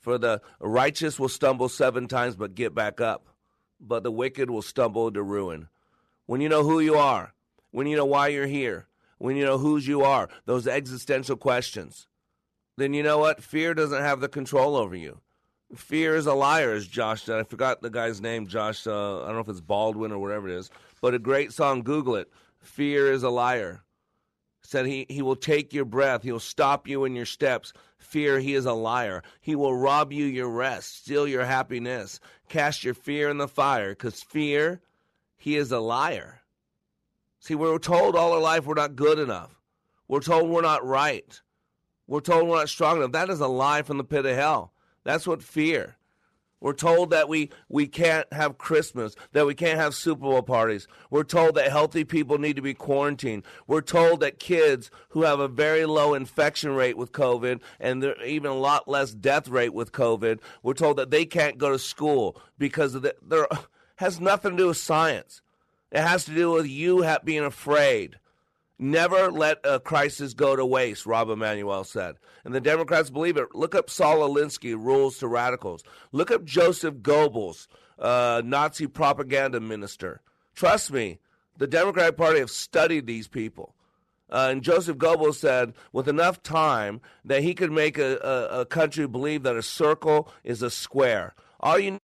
[0.00, 3.28] For the righteous will stumble seven times but get back up,
[3.80, 5.68] but the wicked will stumble to ruin.
[6.26, 7.32] When you know who you are,
[7.70, 8.88] when you know why you're here,
[9.18, 12.08] when you know whose you are, those existential questions,
[12.76, 13.42] then you know what?
[13.42, 15.20] Fear doesn't have the control over you.
[15.76, 17.38] Fear is a liar, as Josh said.
[17.38, 18.84] I forgot the guy's name, Josh.
[18.84, 20.70] Uh, I don't know if it's Baldwin or whatever it is,
[21.00, 21.82] but a great song.
[21.82, 22.28] Google it.
[22.60, 23.84] Fear is a liar
[24.62, 26.22] said he, he will take your breath.
[26.22, 27.72] He'll stop you in your steps.
[27.98, 29.22] Fear, he is a liar.
[29.40, 33.90] He will rob you your rest, steal your happiness, cast your fear in the fire,
[33.90, 34.80] because fear,
[35.36, 36.42] he is a liar.
[37.40, 39.60] See, we're told all our life we're not good enough.
[40.06, 41.40] We're told we're not right.
[42.06, 43.12] We're told we're not strong enough.
[43.12, 44.72] That is a lie from the pit of hell.
[45.04, 45.96] That's what fear.
[46.62, 50.86] We're told that we, we can't have Christmas, that we can't have Super Bowl parties.
[51.10, 53.42] We're told that healthy people need to be quarantined.
[53.66, 58.52] We're told that kids who have a very low infection rate with COVID and even
[58.52, 62.40] a lot less death rate with COVID, we're told that they can't go to school
[62.58, 63.48] because of the, there
[63.96, 65.42] has nothing to do with science.
[65.90, 68.20] It has to do with you being afraid.
[68.82, 72.16] Never let a crisis go to waste, Rahm Emanuel said.
[72.44, 73.54] And the Democrats believe it.
[73.54, 75.84] Look up Saul Alinsky, Rules to Radicals.
[76.10, 77.68] Look up Joseph Goebbels,
[78.00, 80.20] uh, Nazi propaganda minister.
[80.56, 81.20] Trust me,
[81.58, 83.76] the Democratic Party have studied these people.
[84.28, 88.66] Uh, and Joseph Goebbels said, with enough time, that he could make a, a, a
[88.66, 91.36] country believe that a circle is a square.
[91.60, 92.00] All you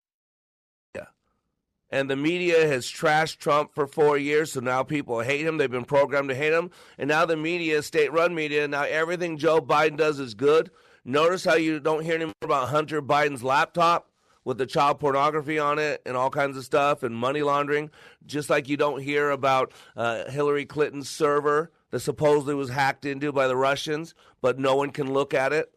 [1.90, 5.56] and the media has trashed Trump for four years, so now people hate him.
[5.56, 6.70] They've been programmed to hate him.
[6.98, 10.70] And now the media, state run media, now everything Joe Biden does is good.
[11.04, 14.10] Notice how you don't hear anymore about Hunter Biden's laptop
[14.44, 17.90] with the child pornography on it and all kinds of stuff and money laundering,
[18.26, 23.32] just like you don't hear about uh, Hillary Clinton's server that supposedly was hacked into
[23.32, 25.72] by the Russians, but no one can look at it,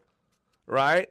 [0.66, 1.08] right?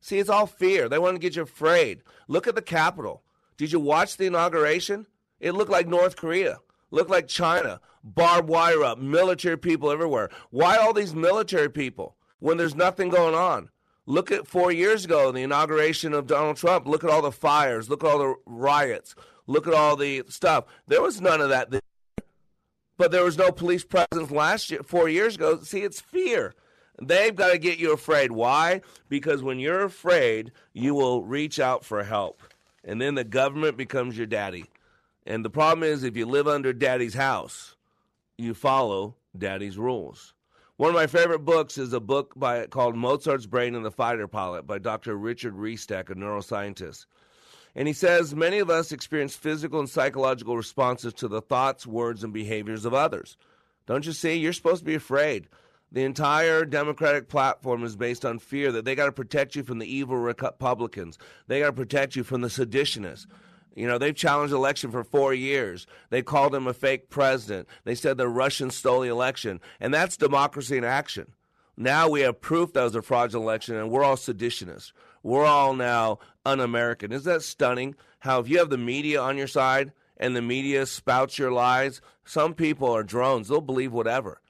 [0.00, 0.88] See, it's all fear.
[0.88, 2.02] They want to get you afraid.
[2.28, 3.22] Look at the Capitol.
[3.56, 5.06] Did you watch the inauguration?
[5.40, 6.58] It looked like North Korea,
[6.90, 10.30] looked like China, barbed wire up, military people everywhere.
[10.50, 13.70] Why all these military people when there's nothing going on?
[14.06, 16.86] Look at four years ago, the inauguration of Donald Trump.
[16.86, 17.88] Look at all the fires.
[17.88, 19.14] Look at all the riots.
[19.46, 20.64] Look at all the stuff.
[20.86, 21.72] There was none of that.
[22.96, 25.60] But there was no police presence last year, four years ago.
[25.62, 26.54] See, it's fear.
[27.02, 28.30] They've got to get you afraid.
[28.30, 28.82] Why?
[29.08, 32.40] Because when you're afraid, you will reach out for help
[32.84, 34.66] and then the government becomes your daddy.
[35.26, 37.76] And the problem is, if you live under daddy's house,
[38.36, 40.34] you follow daddy's rules.
[40.76, 44.26] One of my favorite books is a book by called Mozart's Brain and the Fighter
[44.26, 45.16] Pilot by Dr.
[45.16, 47.06] Richard Restak, a neuroscientist.
[47.76, 52.24] And he says many of us experience physical and psychological responses to the thoughts, words,
[52.24, 53.36] and behaviors of others.
[53.86, 54.34] Don't you see?
[54.34, 55.48] You're supposed to be afraid.
[55.94, 59.78] The entire Democratic platform is based on fear that they got to protect you from
[59.78, 61.18] the evil Republicans.
[61.46, 63.28] They got to protect you from the seditionists.
[63.76, 65.86] You know, they've challenged the election for four years.
[66.10, 67.68] They called him a fake president.
[67.84, 69.60] They said the Russians stole the election.
[69.78, 71.30] And that's democracy in action.
[71.76, 74.90] Now we have proof that was a fraudulent election, and we're all seditionists.
[75.22, 77.12] We're all now un American.
[77.12, 77.94] Isn't that stunning?
[78.18, 82.00] How if you have the media on your side and the media spouts your lies,
[82.24, 83.46] some people are drones.
[83.46, 84.40] They'll believe whatever.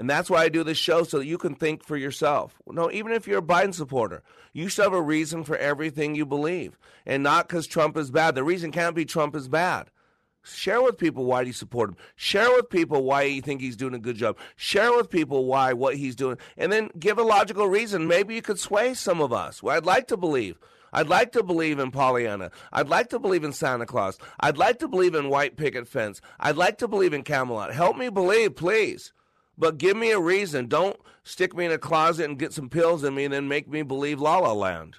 [0.00, 2.54] And that's why I do this show so that you can think for yourself.
[2.66, 4.22] No, even if you're a Biden supporter,
[4.54, 6.78] you should have a reason for everything you believe.
[7.04, 8.34] And not because Trump is bad.
[8.34, 9.90] The reason can't be Trump is bad.
[10.42, 11.96] Share with people why you support him.
[12.16, 14.38] Share with people why you think he's doing a good job.
[14.56, 16.38] Share with people why what he's doing.
[16.56, 18.08] And then give a logical reason.
[18.08, 19.62] Maybe you could sway some of us.
[19.62, 20.58] Well, I'd like to believe.
[20.94, 22.52] I'd like to believe in Pollyanna.
[22.72, 24.16] I'd like to believe in Santa Claus.
[24.40, 26.22] I'd like to believe in white picket fence.
[26.40, 27.74] I'd like to believe in Camelot.
[27.74, 29.12] Help me believe, please.
[29.60, 30.68] But give me a reason.
[30.68, 33.68] Don't stick me in a closet and get some pills in me and then make
[33.68, 34.96] me believe La La Land.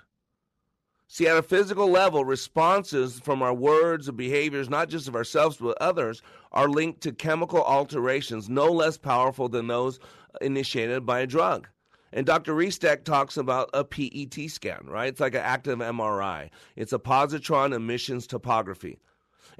[1.07, 5.57] See, at a physical level, responses from our words and behaviors, not just of ourselves
[5.57, 9.99] but others, are linked to chemical alterations no less powerful than those
[10.41, 11.67] initiated by a drug.
[12.13, 12.53] And Dr.
[12.53, 15.07] Restak talks about a PET scan, right?
[15.07, 16.51] It's like an active MRI.
[16.75, 18.99] It's a positron emissions topography.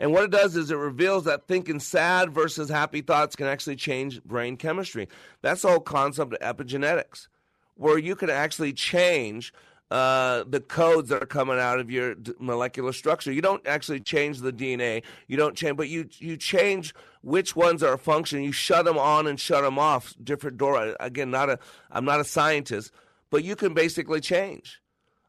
[0.02, 3.76] And what it does is it reveals that thinking sad versus happy thoughts can actually
[3.76, 5.08] change brain chemistry.
[5.44, 7.28] That's the whole concept of epigenetics.
[7.76, 9.54] where you can actually change
[9.92, 13.32] uh, the codes that are coming out of your molecular structure.
[13.32, 15.04] You don't actually change the DNA.
[15.28, 18.46] You don't change, but you you change which ones are functioning.
[18.46, 20.16] You shut them on and shut them off.
[20.24, 20.96] Different door.
[21.00, 21.60] Again, not a.
[21.92, 22.92] I'm not a scientist,
[23.30, 24.82] but you can basically change.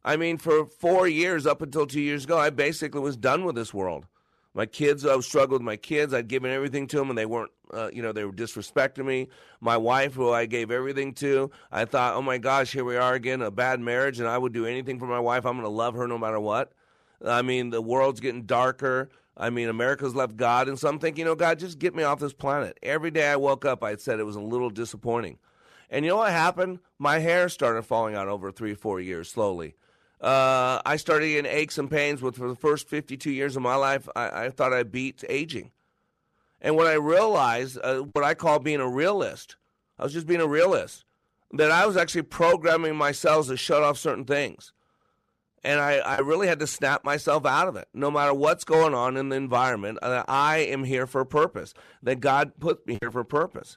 [0.05, 3.55] I mean, for four years up until two years ago, I basically was done with
[3.57, 4.07] this world.
[4.55, 6.13] My kids, I was struggling with my kids.
[6.13, 9.29] I'd given everything to them, and they weren't, uh, you know, they were disrespecting me.
[9.61, 13.15] My wife, who I gave everything to, I thought, oh my gosh, here we are
[13.15, 15.47] again, a bad marriage, and I would do anything for my wife.
[15.47, 16.73] I'm going to love her no matter what.
[17.25, 19.09] I mean, the world's getting darker.
[19.37, 22.03] I mean, America's left God, and so I'm thinking, you know, God, just get me
[22.03, 22.79] off this planet.
[22.83, 25.39] Every day I woke up, I said it was a little disappointing.
[25.89, 26.81] And you know what happened?
[26.99, 29.77] My hair started falling out over three, four years slowly.
[30.23, 33.75] Uh, I started getting aches and pains with for the first 52 years of my
[33.75, 34.09] life.
[34.15, 35.73] I, I thought I beat aging.
[36.61, 39.57] And when I realized uh, what I call being a realist,
[39.99, 41.05] I was just being a realist,
[41.53, 44.73] that I was actually programming my cells to shut off certain things.
[45.65, 47.89] And I, I really had to snap myself out of it.
[47.93, 51.75] No matter what's going on in the environment, uh, I am here for a purpose,
[52.03, 53.77] that God put me here for a purpose.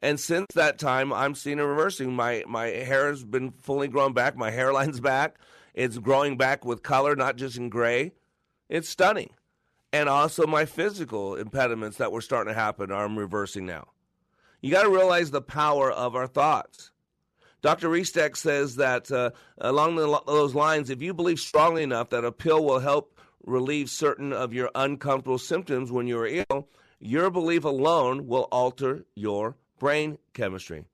[0.00, 2.14] And since that time, I'm seeing a reversing.
[2.14, 5.36] My, my hair has been fully grown back, my hairline's back.
[5.78, 8.10] It's growing back with color, not just in gray.
[8.68, 9.30] It's stunning.
[9.92, 13.86] And also, my physical impediments that were starting to happen are reversing now.
[14.60, 16.90] You got to realize the power of our thoughts.
[17.62, 17.88] Dr.
[17.88, 22.32] Restak says that uh, along the, those lines, if you believe strongly enough that a
[22.32, 23.16] pill will help
[23.46, 26.68] relieve certain of your uncomfortable symptoms when you're ill,
[26.98, 30.86] your belief alone will alter your brain chemistry.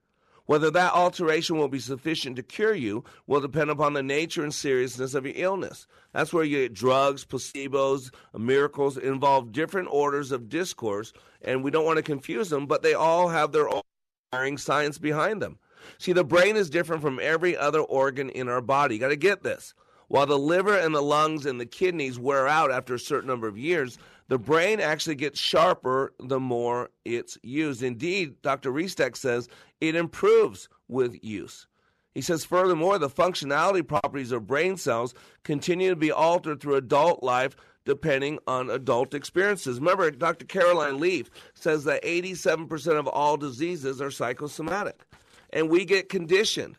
[0.47, 4.53] Whether that alteration will be sufficient to cure you will depend upon the nature and
[4.53, 5.87] seriousness of your illness.
[6.13, 11.87] That's where you get drugs, placebos, miracles involve different orders of discourse, and we don't
[11.87, 15.59] want to confuse them, but they all have their own science behind them.
[15.99, 18.95] See, the brain is different from every other organ in our body.
[18.95, 19.75] You got to get this.
[20.09, 23.49] While the liver and the lungs and the kidneys wear out after a certain number
[23.49, 27.83] of years, the brain actually gets sharper the more it's used.
[27.83, 28.71] Indeed, Dr.
[28.71, 29.49] Restak says
[29.89, 31.67] it improves with use.
[32.15, 37.23] He says, furthermore, the functionality properties of brain cells continue to be altered through adult
[37.23, 39.79] life depending on adult experiences.
[39.79, 40.47] Remember, Dr.
[40.47, 45.03] Caroline Leaf says that 87% of all diseases are psychosomatic,
[45.51, 46.77] and we get conditioned.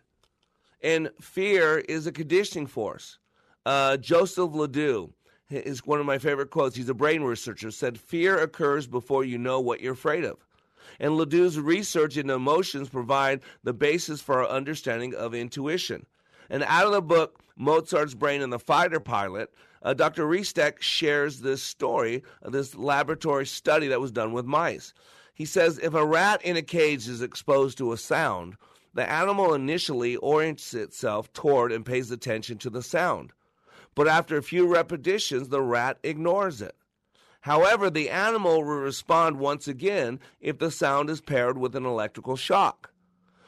[0.82, 3.20] And fear is a conditioning force.
[3.66, 5.14] Uh, Joseph Ledoux
[5.50, 6.76] is one of my favorite quotes.
[6.76, 7.72] He's a brain researcher.
[7.72, 10.45] Said, "Fear occurs before you know what you're afraid of."
[11.00, 16.06] And Ledoux's research into emotions provide the basis for our understanding of intuition.
[16.50, 20.26] And out of the book Mozart's Brain and the Fighter Pilot, uh, Dr.
[20.26, 24.94] Restak shares this story of this laboratory study that was done with mice.
[25.34, 28.56] He says if a rat in a cage is exposed to a sound,
[28.94, 33.34] the animal initially orients itself toward and pays attention to the sound
[33.96, 36.76] but after a few repetitions, the rat ignores it.
[37.46, 42.36] However, the animal will respond once again if the sound is paired with an electrical
[42.36, 42.92] shock.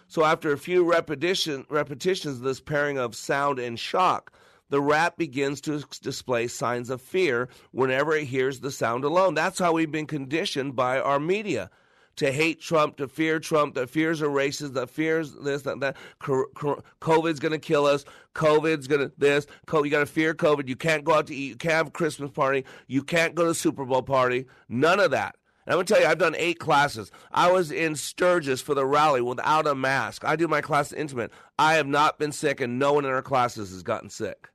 [0.07, 4.31] So, after a few repetition, repetitions of this pairing of sound and shock,
[4.69, 9.33] the rat begins to display signs of fear whenever it hears the sound alone.
[9.33, 11.71] That's how we've been conditioned by our media
[12.17, 15.95] to hate Trump, to fear Trump, that fears are racist, that fears this, that, that.
[16.19, 18.05] COVID's going to kill us.
[18.35, 19.47] COVID's going to this.
[19.71, 20.67] You got to fear COVID.
[20.67, 21.49] You can't go out to eat.
[21.49, 22.65] You can't have a Christmas party.
[22.87, 24.45] You can't go to Super Bowl party.
[24.67, 25.35] None of that.
[25.65, 27.11] And I'm going to tell you, I've done eight classes.
[27.31, 30.23] I was in Sturgis for the rally without a mask.
[30.25, 31.31] I do my class intimate.
[31.59, 34.49] I have not been sick, and no one in our classes has gotten sick.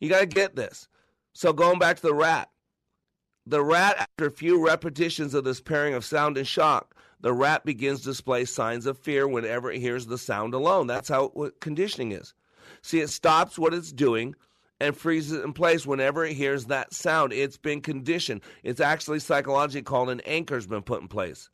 [0.00, 0.88] You got to get this.
[1.32, 2.48] So going back to the rat,
[3.46, 7.64] the rat, after a few repetitions of this pairing of sound and shock, the rat
[7.64, 10.86] begins to display signs of fear whenever it hears the sound alone.
[10.86, 12.34] That's how conditioning is.
[12.82, 14.34] See, it stops what it's doing
[14.80, 17.32] and freezes in place whenever it hears that sound.
[17.32, 18.40] It's been conditioned.
[18.64, 21.48] It's actually psychologically called an anchor's been put in place.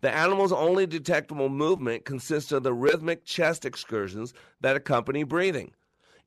[0.00, 5.72] The animal's only detectable movement consists of the rhythmic chest excursions that accompany breathing.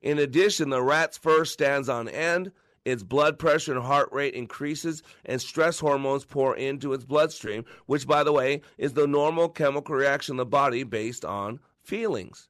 [0.00, 2.52] In addition, the rat's fur stands on end,
[2.86, 8.06] its blood pressure and heart rate increases, and stress hormones pour into its bloodstream, which,
[8.06, 12.48] by the way, is the normal chemical reaction in the body based on feelings.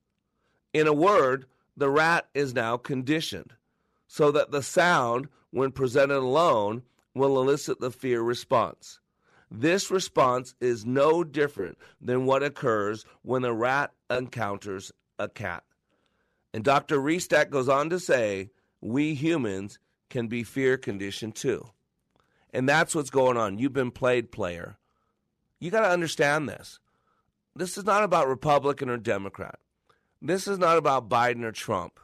[0.75, 3.55] In a word, the rat is now conditioned
[4.07, 6.83] so that the sound, when presented alone,
[7.15, 9.01] will elicit the fear response.
[9.51, 15.65] This response is no different than what occurs when a rat encounters a cat.
[16.53, 16.99] And Dr.
[16.99, 18.51] Restak goes on to say,
[18.83, 19.79] we humans
[20.11, 21.71] can be fear conditioned too.
[22.53, 23.59] And that's what's going on.
[23.59, 24.79] You've been played player.
[25.61, 26.79] You got to understand this.
[27.55, 29.59] This is not about Republican or Democrat.
[30.21, 31.99] This is not about Biden or Trump.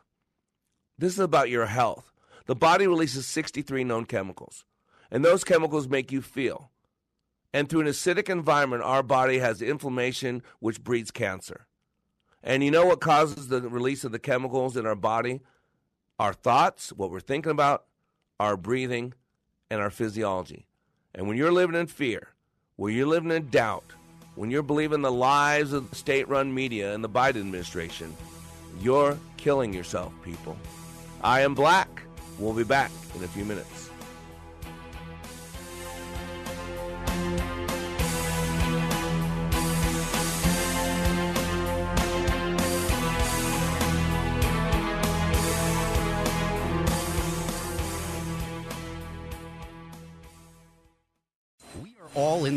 [0.99, 2.13] This is about your health.
[2.47, 4.65] The body releases 63 known chemicals,
[5.11, 6.71] and those chemicals make you feel.
[7.53, 11.67] And through an acidic environment, our body has inflammation, which breeds cancer.
[12.43, 15.41] And you know what causes the release of the chemicals in our body?
[16.19, 17.85] Our thoughts, what we're thinking about,
[18.43, 19.15] our breathing,
[19.71, 20.67] and our physiology.
[21.15, 22.31] And when you're living in fear,
[22.75, 23.85] when you're living in doubt,
[24.35, 28.13] when you're believing the lies of state run media and the Biden administration,
[28.81, 30.57] you're killing yourself, people.
[31.23, 32.03] I am black.
[32.41, 33.92] We'll be back in a few minutes.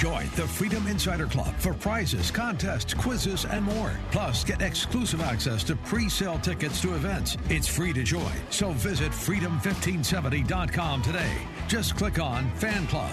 [0.00, 3.92] Join the Freedom Insider Club for prizes, contests, quizzes, and more.
[4.10, 7.36] Plus, get exclusive access to pre sale tickets to events.
[7.50, 11.36] It's free to join, so visit freedom1570.com today.
[11.68, 13.12] Just click on Fan Club.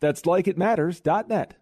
[0.00, 1.56] That's likeitmatters.net.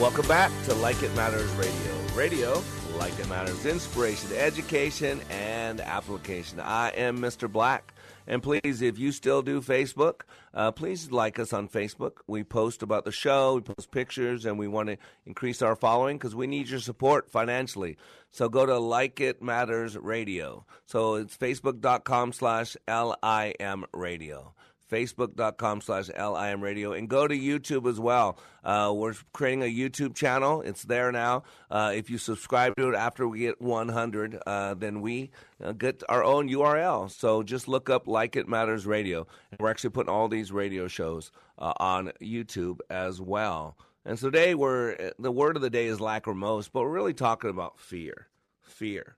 [0.00, 1.72] Welcome back to Like It Matters Radio.
[2.14, 2.62] Radio,
[2.98, 6.60] like it matters, inspiration, education, and application.
[6.60, 7.50] I am Mr.
[7.50, 7.92] Black.
[8.26, 10.22] And please, if you still do Facebook,
[10.52, 12.18] uh, please like us on Facebook.
[12.26, 16.18] We post about the show, we post pictures, and we want to increase our following
[16.18, 17.96] because we need your support financially.
[18.32, 20.66] So go to Like It Matters Radio.
[20.86, 24.55] So it's facebook.com slash L-I-M radio
[24.90, 28.38] facebook.com slash lim radio and go to youtube as well.
[28.64, 30.60] Uh, we're creating a youtube channel.
[30.60, 31.44] It's there now.
[31.70, 35.30] Uh, if you subscribe to it after we get 100 uh, then we
[35.62, 39.26] uh, get our own url so just look up like it matters radio.
[39.50, 43.76] And we're actually putting all these radio shows uh, on youtube as well.
[44.04, 47.50] And so today we're the word of the day is lachrymose but we're really talking
[47.50, 48.28] about fear.
[48.62, 49.16] Fear.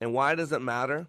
[0.00, 1.06] And why does it matter?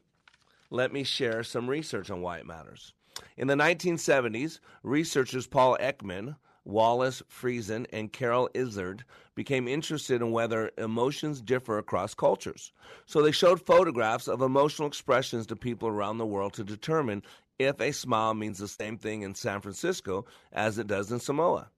[0.70, 2.95] Let me share some research on why it matters
[3.38, 9.04] in the 1970s, researchers Paul Ekman, Wallace Friesen, and Carol Izard
[9.36, 12.72] became interested in whether emotions differ across cultures.
[13.06, 17.24] So they showed photographs of emotional expressions to people around the world to determine
[17.60, 21.70] if a smile means the same thing in San Francisco as it does in Samoa.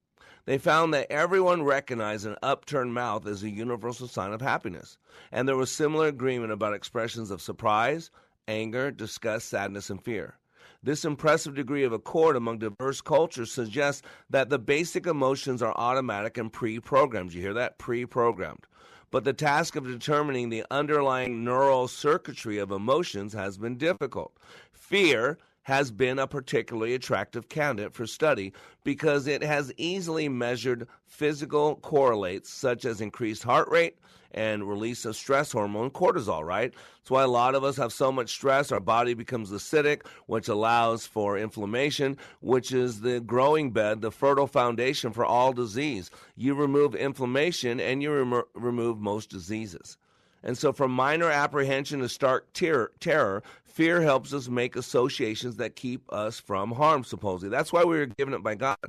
[0.45, 4.97] They found that everyone recognized an upturned mouth as a universal sign of happiness,
[5.31, 8.09] and there was similar agreement about expressions of surprise,
[8.47, 10.37] anger, disgust, sadness, and fear.
[10.83, 16.37] This impressive degree of accord among diverse cultures suggests that the basic emotions are automatic
[16.37, 17.33] and pre programmed.
[17.33, 17.77] You hear that?
[17.77, 18.65] Pre programmed.
[19.09, 24.37] But the task of determining the underlying neural circuitry of emotions has been difficult.
[24.71, 25.37] Fear
[25.67, 28.53] has been a particularly attractive candidate for study
[28.85, 33.97] because it has easily measured physical correlates such as increased heart rate
[34.31, 36.73] and release of stress hormone cortisol, right?
[36.99, 40.47] That's why a lot of us have so much stress, our body becomes acidic, which
[40.47, 46.09] allows for inflammation, which is the growing bed, the fertile foundation for all disease.
[46.37, 49.97] You remove inflammation and you remo- remove most diseases.
[50.43, 53.43] And so, from minor apprehension to stark ter- terror,
[53.77, 57.55] fear helps us make associations that keep us from harm, supposedly.
[57.55, 58.79] That's why we were given it by God.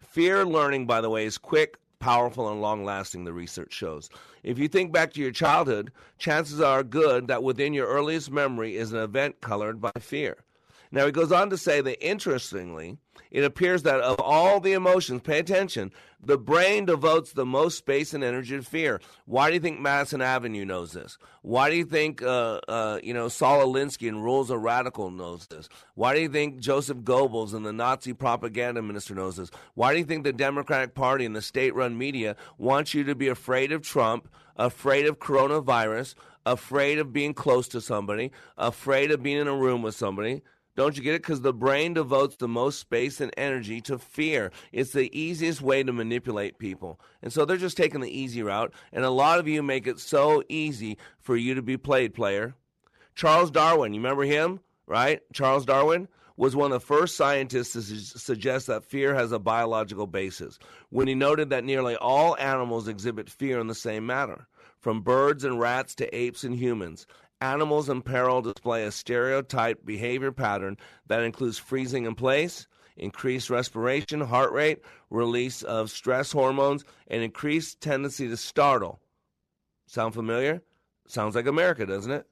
[0.00, 4.10] Fear learning, by the way, is quick, powerful, and long lasting, the research shows.
[4.42, 8.76] If you think back to your childhood, chances are good that within your earliest memory
[8.76, 10.36] is an event colored by fear.
[10.92, 12.98] Now, he goes on to say that interestingly,
[13.30, 15.92] it appears that of all the emotions, pay attention,
[16.22, 19.00] the brain devotes the most space and energy to fear.
[19.26, 21.18] Why do you think Madison Avenue knows this?
[21.42, 25.46] Why do you think, uh, uh, you know, Saul Alinsky and Rules of Radical knows
[25.46, 25.68] this?
[25.94, 29.50] Why do you think Joseph Goebbels and the Nazi propaganda minister knows this?
[29.74, 33.28] Why do you think the Democratic Party and the state-run media want you to be
[33.28, 36.14] afraid of Trump, afraid of coronavirus,
[36.44, 40.42] afraid of being close to somebody, afraid of being in a room with somebody?
[40.76, 41.22] Don't you get it?
[41.22, 44.52] Because the brain devotes the most space and energy to fear.
[44.72, 47.00] It's the easiest way to manipulate people.
[47.22, 48.72] And so they're just taking the easy route.
[48.92, 52.54] And a lot of you make it so easy for you to be played, player.
[53.14, 55.22] Charles Darwin, you remember him, right?
[55.32, 59.38] Charles Darwin was one of the first scientists to su- suggest that fear has a
[59.38, 60.58] biological basis
[60.90, 64.46] when he noted that nearly all animals exhibit fear in the same manner,
[64.78, 67.06] from birds and rats to apes and humans.
[67.40, 72.66] Animals in peril display a stereotyped behavior pattern that includes freezing in place,
[72.96, 79.00] increased respiration, heart rate, release of stress hormones, and increased tendency to startle.
[79.86, 80.62] Sound familiar?
[81.06, 82.26] Sounds like America, doesn't it?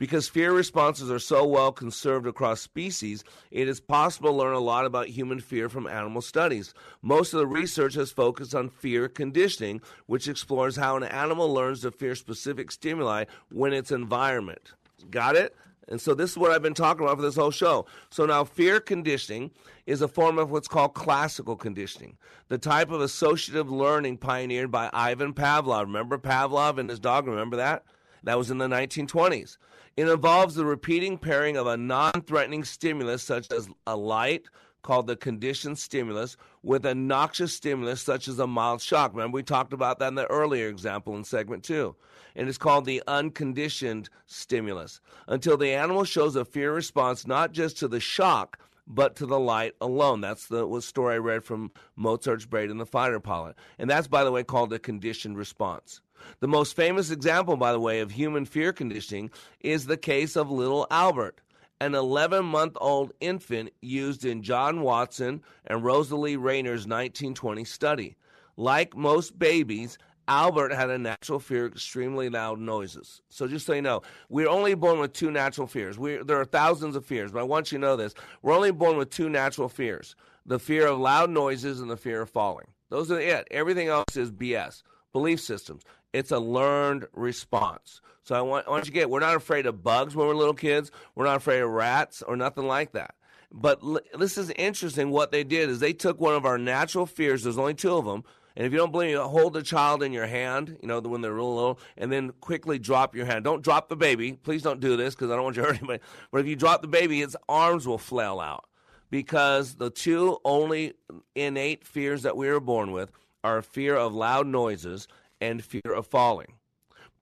[0.00, 4.58] Because fear responses are so well conserved across species, it is possible to learn a
[4.58, 6.72] lot about human fear from animal studies.
[7.02, 11.82] Most of the research has focused on fear conditioning, which explores how an animal learns
[11.82, 14.72] to fear specific stimuli when its environment.
[15.10, 15.54] Got it?
[15.86, 17.84] And so this is what I've been talking about for this whole show.
[18.08, 19.50] So now fear conditioning
[19.84, 22.16] is a form of what's called classical conditioning,
[22.48, 25.82] the type of associative learning pioneered by Ivan Pavlov.
[25.82, 27.26] Remember Pavlov and his dog?
[27.26, 27.84] Remember that?
[28.22, 29.58] That was in the 1920s.
[30.00, 34.46] It involves the repeating pairing of a non threatening stimulus, such as a light,
[34.80, 39.12] called the conditioned stimulus, with a noxious stimulus, such as a mild shock.
[39.12, 41.94] Remember, we talked about that in the earlier example in segment two.
[42.34, 47.76] And it's called the unconditioned stimulus, until the animal shows a fear response not just
[47.80, 50.22] to the shock, but to the light alone.
[50.22, 53.54] That's the story I read from Mozart's Brain and the Fighter Pilot.
[53.78, 56.00] And that's, by the way, called a conditioned response.
[56.40, 60.50] The most famous example, by the way, of human fear conditioning is the case of
[60.50, 61.40] little Albert,
[61.80, 68.16] an 11 month old infant used in John Watson and Rosalie Rayner's 1920 study.
[68.56, 69.98] Like most babies,
[70.28, 73.20] Albert had a natural fear of extremely loud noises.
[73.28, 75.98] So just so you know, we're only born with two natural fears.
[75.98, 78.14] we there are thousands of fears, but I want you to know this.
[78.42, 80.14] We're only born with two natural fears
[80.46, 82.68] the fear of loud noises and the fear of falling.
[82.90, 83.48] Those are it.
[83.50, 84.82] Everything else is BS.
[85.12, 85.82] Belief systems.
[86.12, 88.00] It's a learned response.
[88.22, 90.34] So I want, I want you to get, we're not afraid of bugs when we're
[90.34, 90.90] little kids.
[91.14, 93.14] We're not afraid of rats or nothing like that.
[93.52, 95.10] But l- this is interesting.
[95.10, 97.42] What they did is they took one of our natural fears.
[97.42, 98.24] There's only two of them.
[98.56, 101.20] And if you don't believe me, hold the child in your hand, you know, when
[101.20, 103.44] they're real little, and then quickly drop your hand.
[103.44, 104.32] Don't drop the baby.
[104.32, 106.02] Please don't do this because I don't want you to hurt anybody.
[106.30, 108.66] But if you drop the baby, its arms will flail out
[109.10, 110.94] because the two only
[111.34, 113.10] innate fears that we are born with
[113.42, 115.08] are fear of loud noises
[115.40, 116.54] and fear of falling.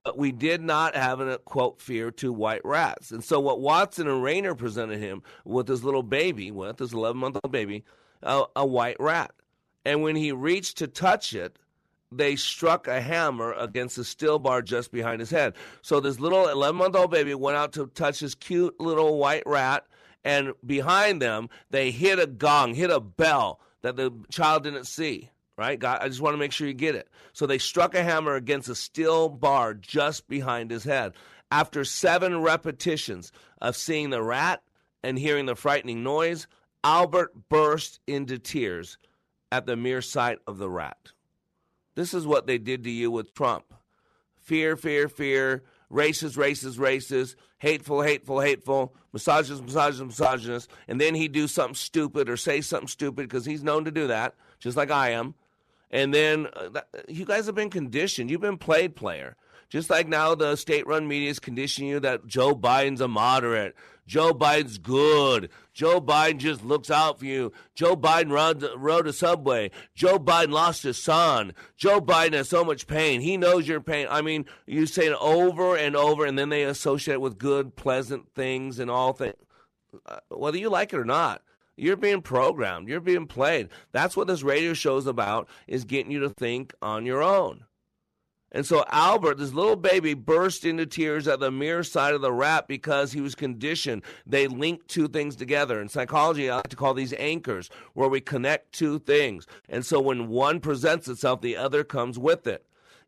[0.05, 3.11] But we did not have a quote fear to white rats.
[3.11, 7.19] And so what Watson and Rayner presented him with his little baby, with his 11
[7.21, 7.85] month old baby,
[8.23, 9.33] a white rat.
[9.85, 11.59] And when he reached to touch it,
[12.11, 15.55] they struck a hammer against the steel bar just behind his head.
[15.83, 19.43] So this little 11 month old baby went out to touch his cute little white
[19.45, 19.87] rat,
[20.25, 25.29] and behind them, they hit a gong, hit a bell that the child didn't see
[25.59, 25.79] right?
[25.79, 27.09] God, I just want to make sure you get it.
[27.33, 31.13] So they struck a hammer against a steel bar just behind his head.
[31.51, 34.63] After seven repetitions of seeing the rat
[35.03, 36.47] and hearing the frightening noise,
[36.85, 38.99] Albert burst into tears
[39.51, 41.13] at the mere sight of the rat.
[41.97, 43.65] This is what they did to you with Trump
[44.41, 51.33] fear, fear, fear, racist, racist, racist, hateful, hateful, hateful, misogynist, misogynist, misogynist, and then he'd
[51.33, 54.91] do something stupid or say something stupid because he's known to do that, just like
[54.91, 55.35] I am.
[55.91, 58.31] And then uh, you guys have been conditioned.
[58.31, 59.37] You've been played player.
[59.69, 63.75] Just like now the state run media is conditioning you that Joe Biden's a moderate.
[64.07, 65.51] Joe Biden's good.
[65.75, 67.53] Joe Biden just looks out for you.
[67.75, 69.71] Joe Biden rode, rode a subway.
[69.95, 71.53] Joe Biden lost his son.
[71.77, 73.21] Joe Biden has so much pain.
[73.21, 74.07] He knows your pain.
[74.11, 77.77] I mean, you say it over and over, and then they associate it with good,
[77.77, 79.35] pleasant things and all things.
[80.07, 81.43] Uh, whether you like it or not,
[81.79, 82.89] you're being programmed.
[82.89, 83.69] You're being played.
[83.93, 87.65] That's what this radio show is about, is getting you to think on your own.
[88.51, 92.33] And so Albert, this little baby, burst into tears at the mere sight of the
[92.33, 94.03] rat because he was conditioned.
[94.27, 95.81] They link two things together.
[95.81, 99.47] In psychology, I like to call these anchors, where we connect two things.
[99.69, 102.65] And so when one presents itself, the other comes with it.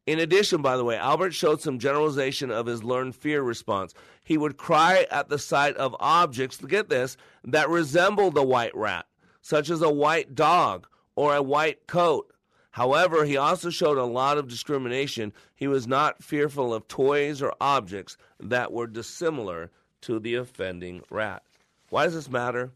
[0.06, 3.94] In addition, by the way, Albert showed some generalization of his learned fear response.
[4.30, 9.06] He would cry at the sight of objects, get this, that resembled the white rat,
[9.42, 12.32] such as a white dog or a white coat
[12.72, 15.32] However, he also showed a lot of discrimination.
[15.54, 19.70] He was not fearful of toys or objects that were dissimilar
[20.02, 21.42] to the offending rat.
[21.88, 22.70] Why does this matter?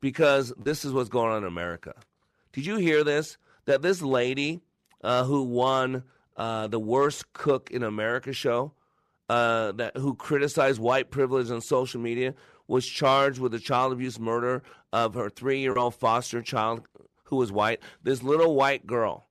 [0.00, 1.94] Because this is what's going on in America.
[2.52, 3.38] Did you hear this?
[3.64, 4.60] That this lady
[5.02, 6.04] uh, who won
[6.36, 8.72] uh, the worst cook in America show,
[9.28, 12.34] uh, that who criticized white privilege on social media,
[12.66, 14.62] was charged with the child abuse murder
[14.92, 16.82] of her three-year-old foster child
[17.24, 19.26] who was white, this little white girl,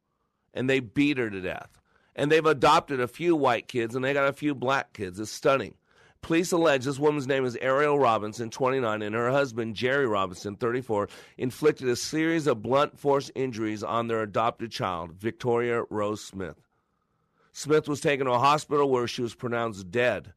[0.54, 1.70] and they beat her to death.
[2.16, 5.20] And they've adopted a few white kids and they got a few black kids.
[5.20, 5.76] It's stunning.
[6.22, 11.10] Police allege this woman's name is Ariel Robinson, 29, and her husband, Jerry Robinson, 34,
[11.38, 16.66] inflicted a series of blunt force injuries on their adopted child, Victoria Rose Smith.
[17.58, 20.32] Smith was taken to a hospital where she was pronounced dead.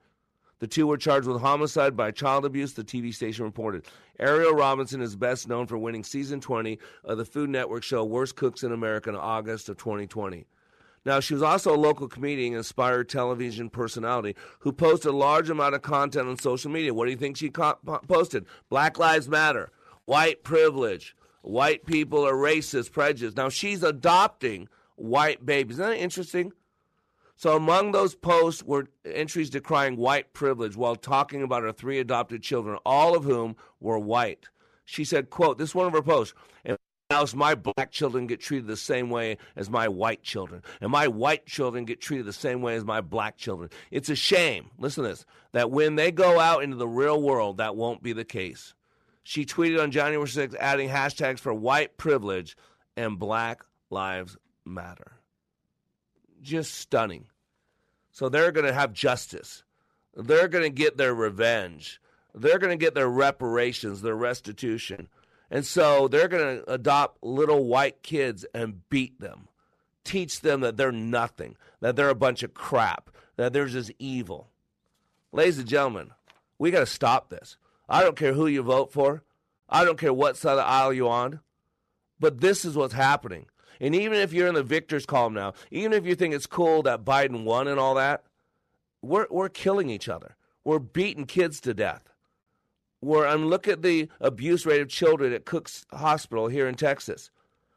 [0.58, 3.84] The two were charged with homicide by child abuse, the TV station reported.
[4.18, 8.36] Ariel Robinson is best known for winning season 20 of the Food Network show Worst
[8.36, 10.46] Cooks in America in August of 2020.
[11.04, 15.50] Now, she was also a local comedian, and inspired television personality who posted a large
[15.50, 16.94] amount of content on social media.
[16.94, 17.76] What do you think she co-
[18.08, 18.46] posted?
[18.70, 19.70] Black Lives Matter,
[20.06, 23.36] white privilege, white people are racist, prejudice.
[23.36, 25.78] Now, she's adopting white babies.
[25.78, 26.54] Isn't that interesting?
[27.40, 32.42] So among those posts were entries decrying white privilege while talking about her three adopted
[32.42, 34.50] children, all of whom were white.
[34.84, 36.34] She said, quote, this is one of her posts.
[36.66, 36.76] And
[37.08, 40.60] else my black children get treated the same way as my white children.
[40.82, 43.70] And my white children get treated the same way as my black children.
[43.90, 47.56] It's a shame, listen to this, that when they go out into the real world,
[47.56, 48.74] that won't be the case.
[49.22, 52.54] She tweeted on January 6th, adding hashtags for white privilege
[52.98, 54.36] and Black Lives
[54.66, 55.19] Matter
[56.40, 57.26] just stunning.
[58.10, 59.62] So they're going to have justice.
[60.14, 62.00] They're going to get their revenge.
[62.34, 65.08] They're going to get their reparations, their restitution.
[65.50, 69.48] And so they're going to adopt little white kids and beat them,
[70.04, 74.48] teach them that they're nothing, that they're a bunch of crap, that they're just evil.
[75.32, 76.10] Ladies and gentlemen,
[76.58, 77.56] we got to stop this.
[77.88, 79.22] I don't care who you vote for.
[79.68, 81.40] I don't care what side of the aisle you're on.
[82.18, 83.46] But this is what's happening.
[83.80, 86.82] And even if you're in the victor's column now, even if you think it's cool
[86.82, 88.24] that Biden won and all that,
[89.02, 90.36] we're, we're killing each other.
[90.64, 92.12] We're beating kids to death.
[93.00, 97.30] We're, and look at the abuse rate of children at Cook's Hospital here in Texas.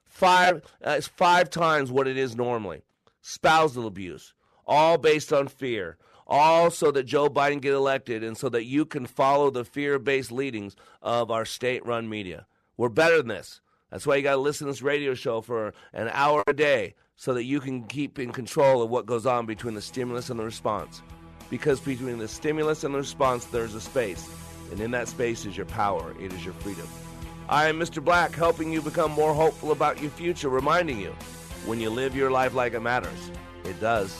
[0.05, 2.81] Five, uh, it's five times what it is normally.
[3.21, 4.33] Spousal abuse,
[4.67, 5.97] all based on fear,
[6.27, 10.31] all so that Joe Biden get elected and so that you can follow the fear-based
[10.31, 12.45] leadings of our state-run media.
[12.75, 13.61] We're better than this.
[13.93, 16.95] That's why you got to listen to this radio show for an hour a day
[17.15, 20.39] so that you can keep in control of what goes on between the stimulus and
[20.39, 21.03] the response.
[21.51, 24.27] Because between the stimulus and the response, there's a space.
[24.71, 26.87] And in that space is your power, it is your freedom.
[27.47, 28.03] I am Mr.
[28.03, 31.11] Black, helping you become more hopeful about your future, reminding you
[31.67, 33.29] when you live your life like it matters,
[33.63, 34.19] it does.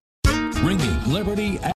[0.63, 1.57] Ringing Liberty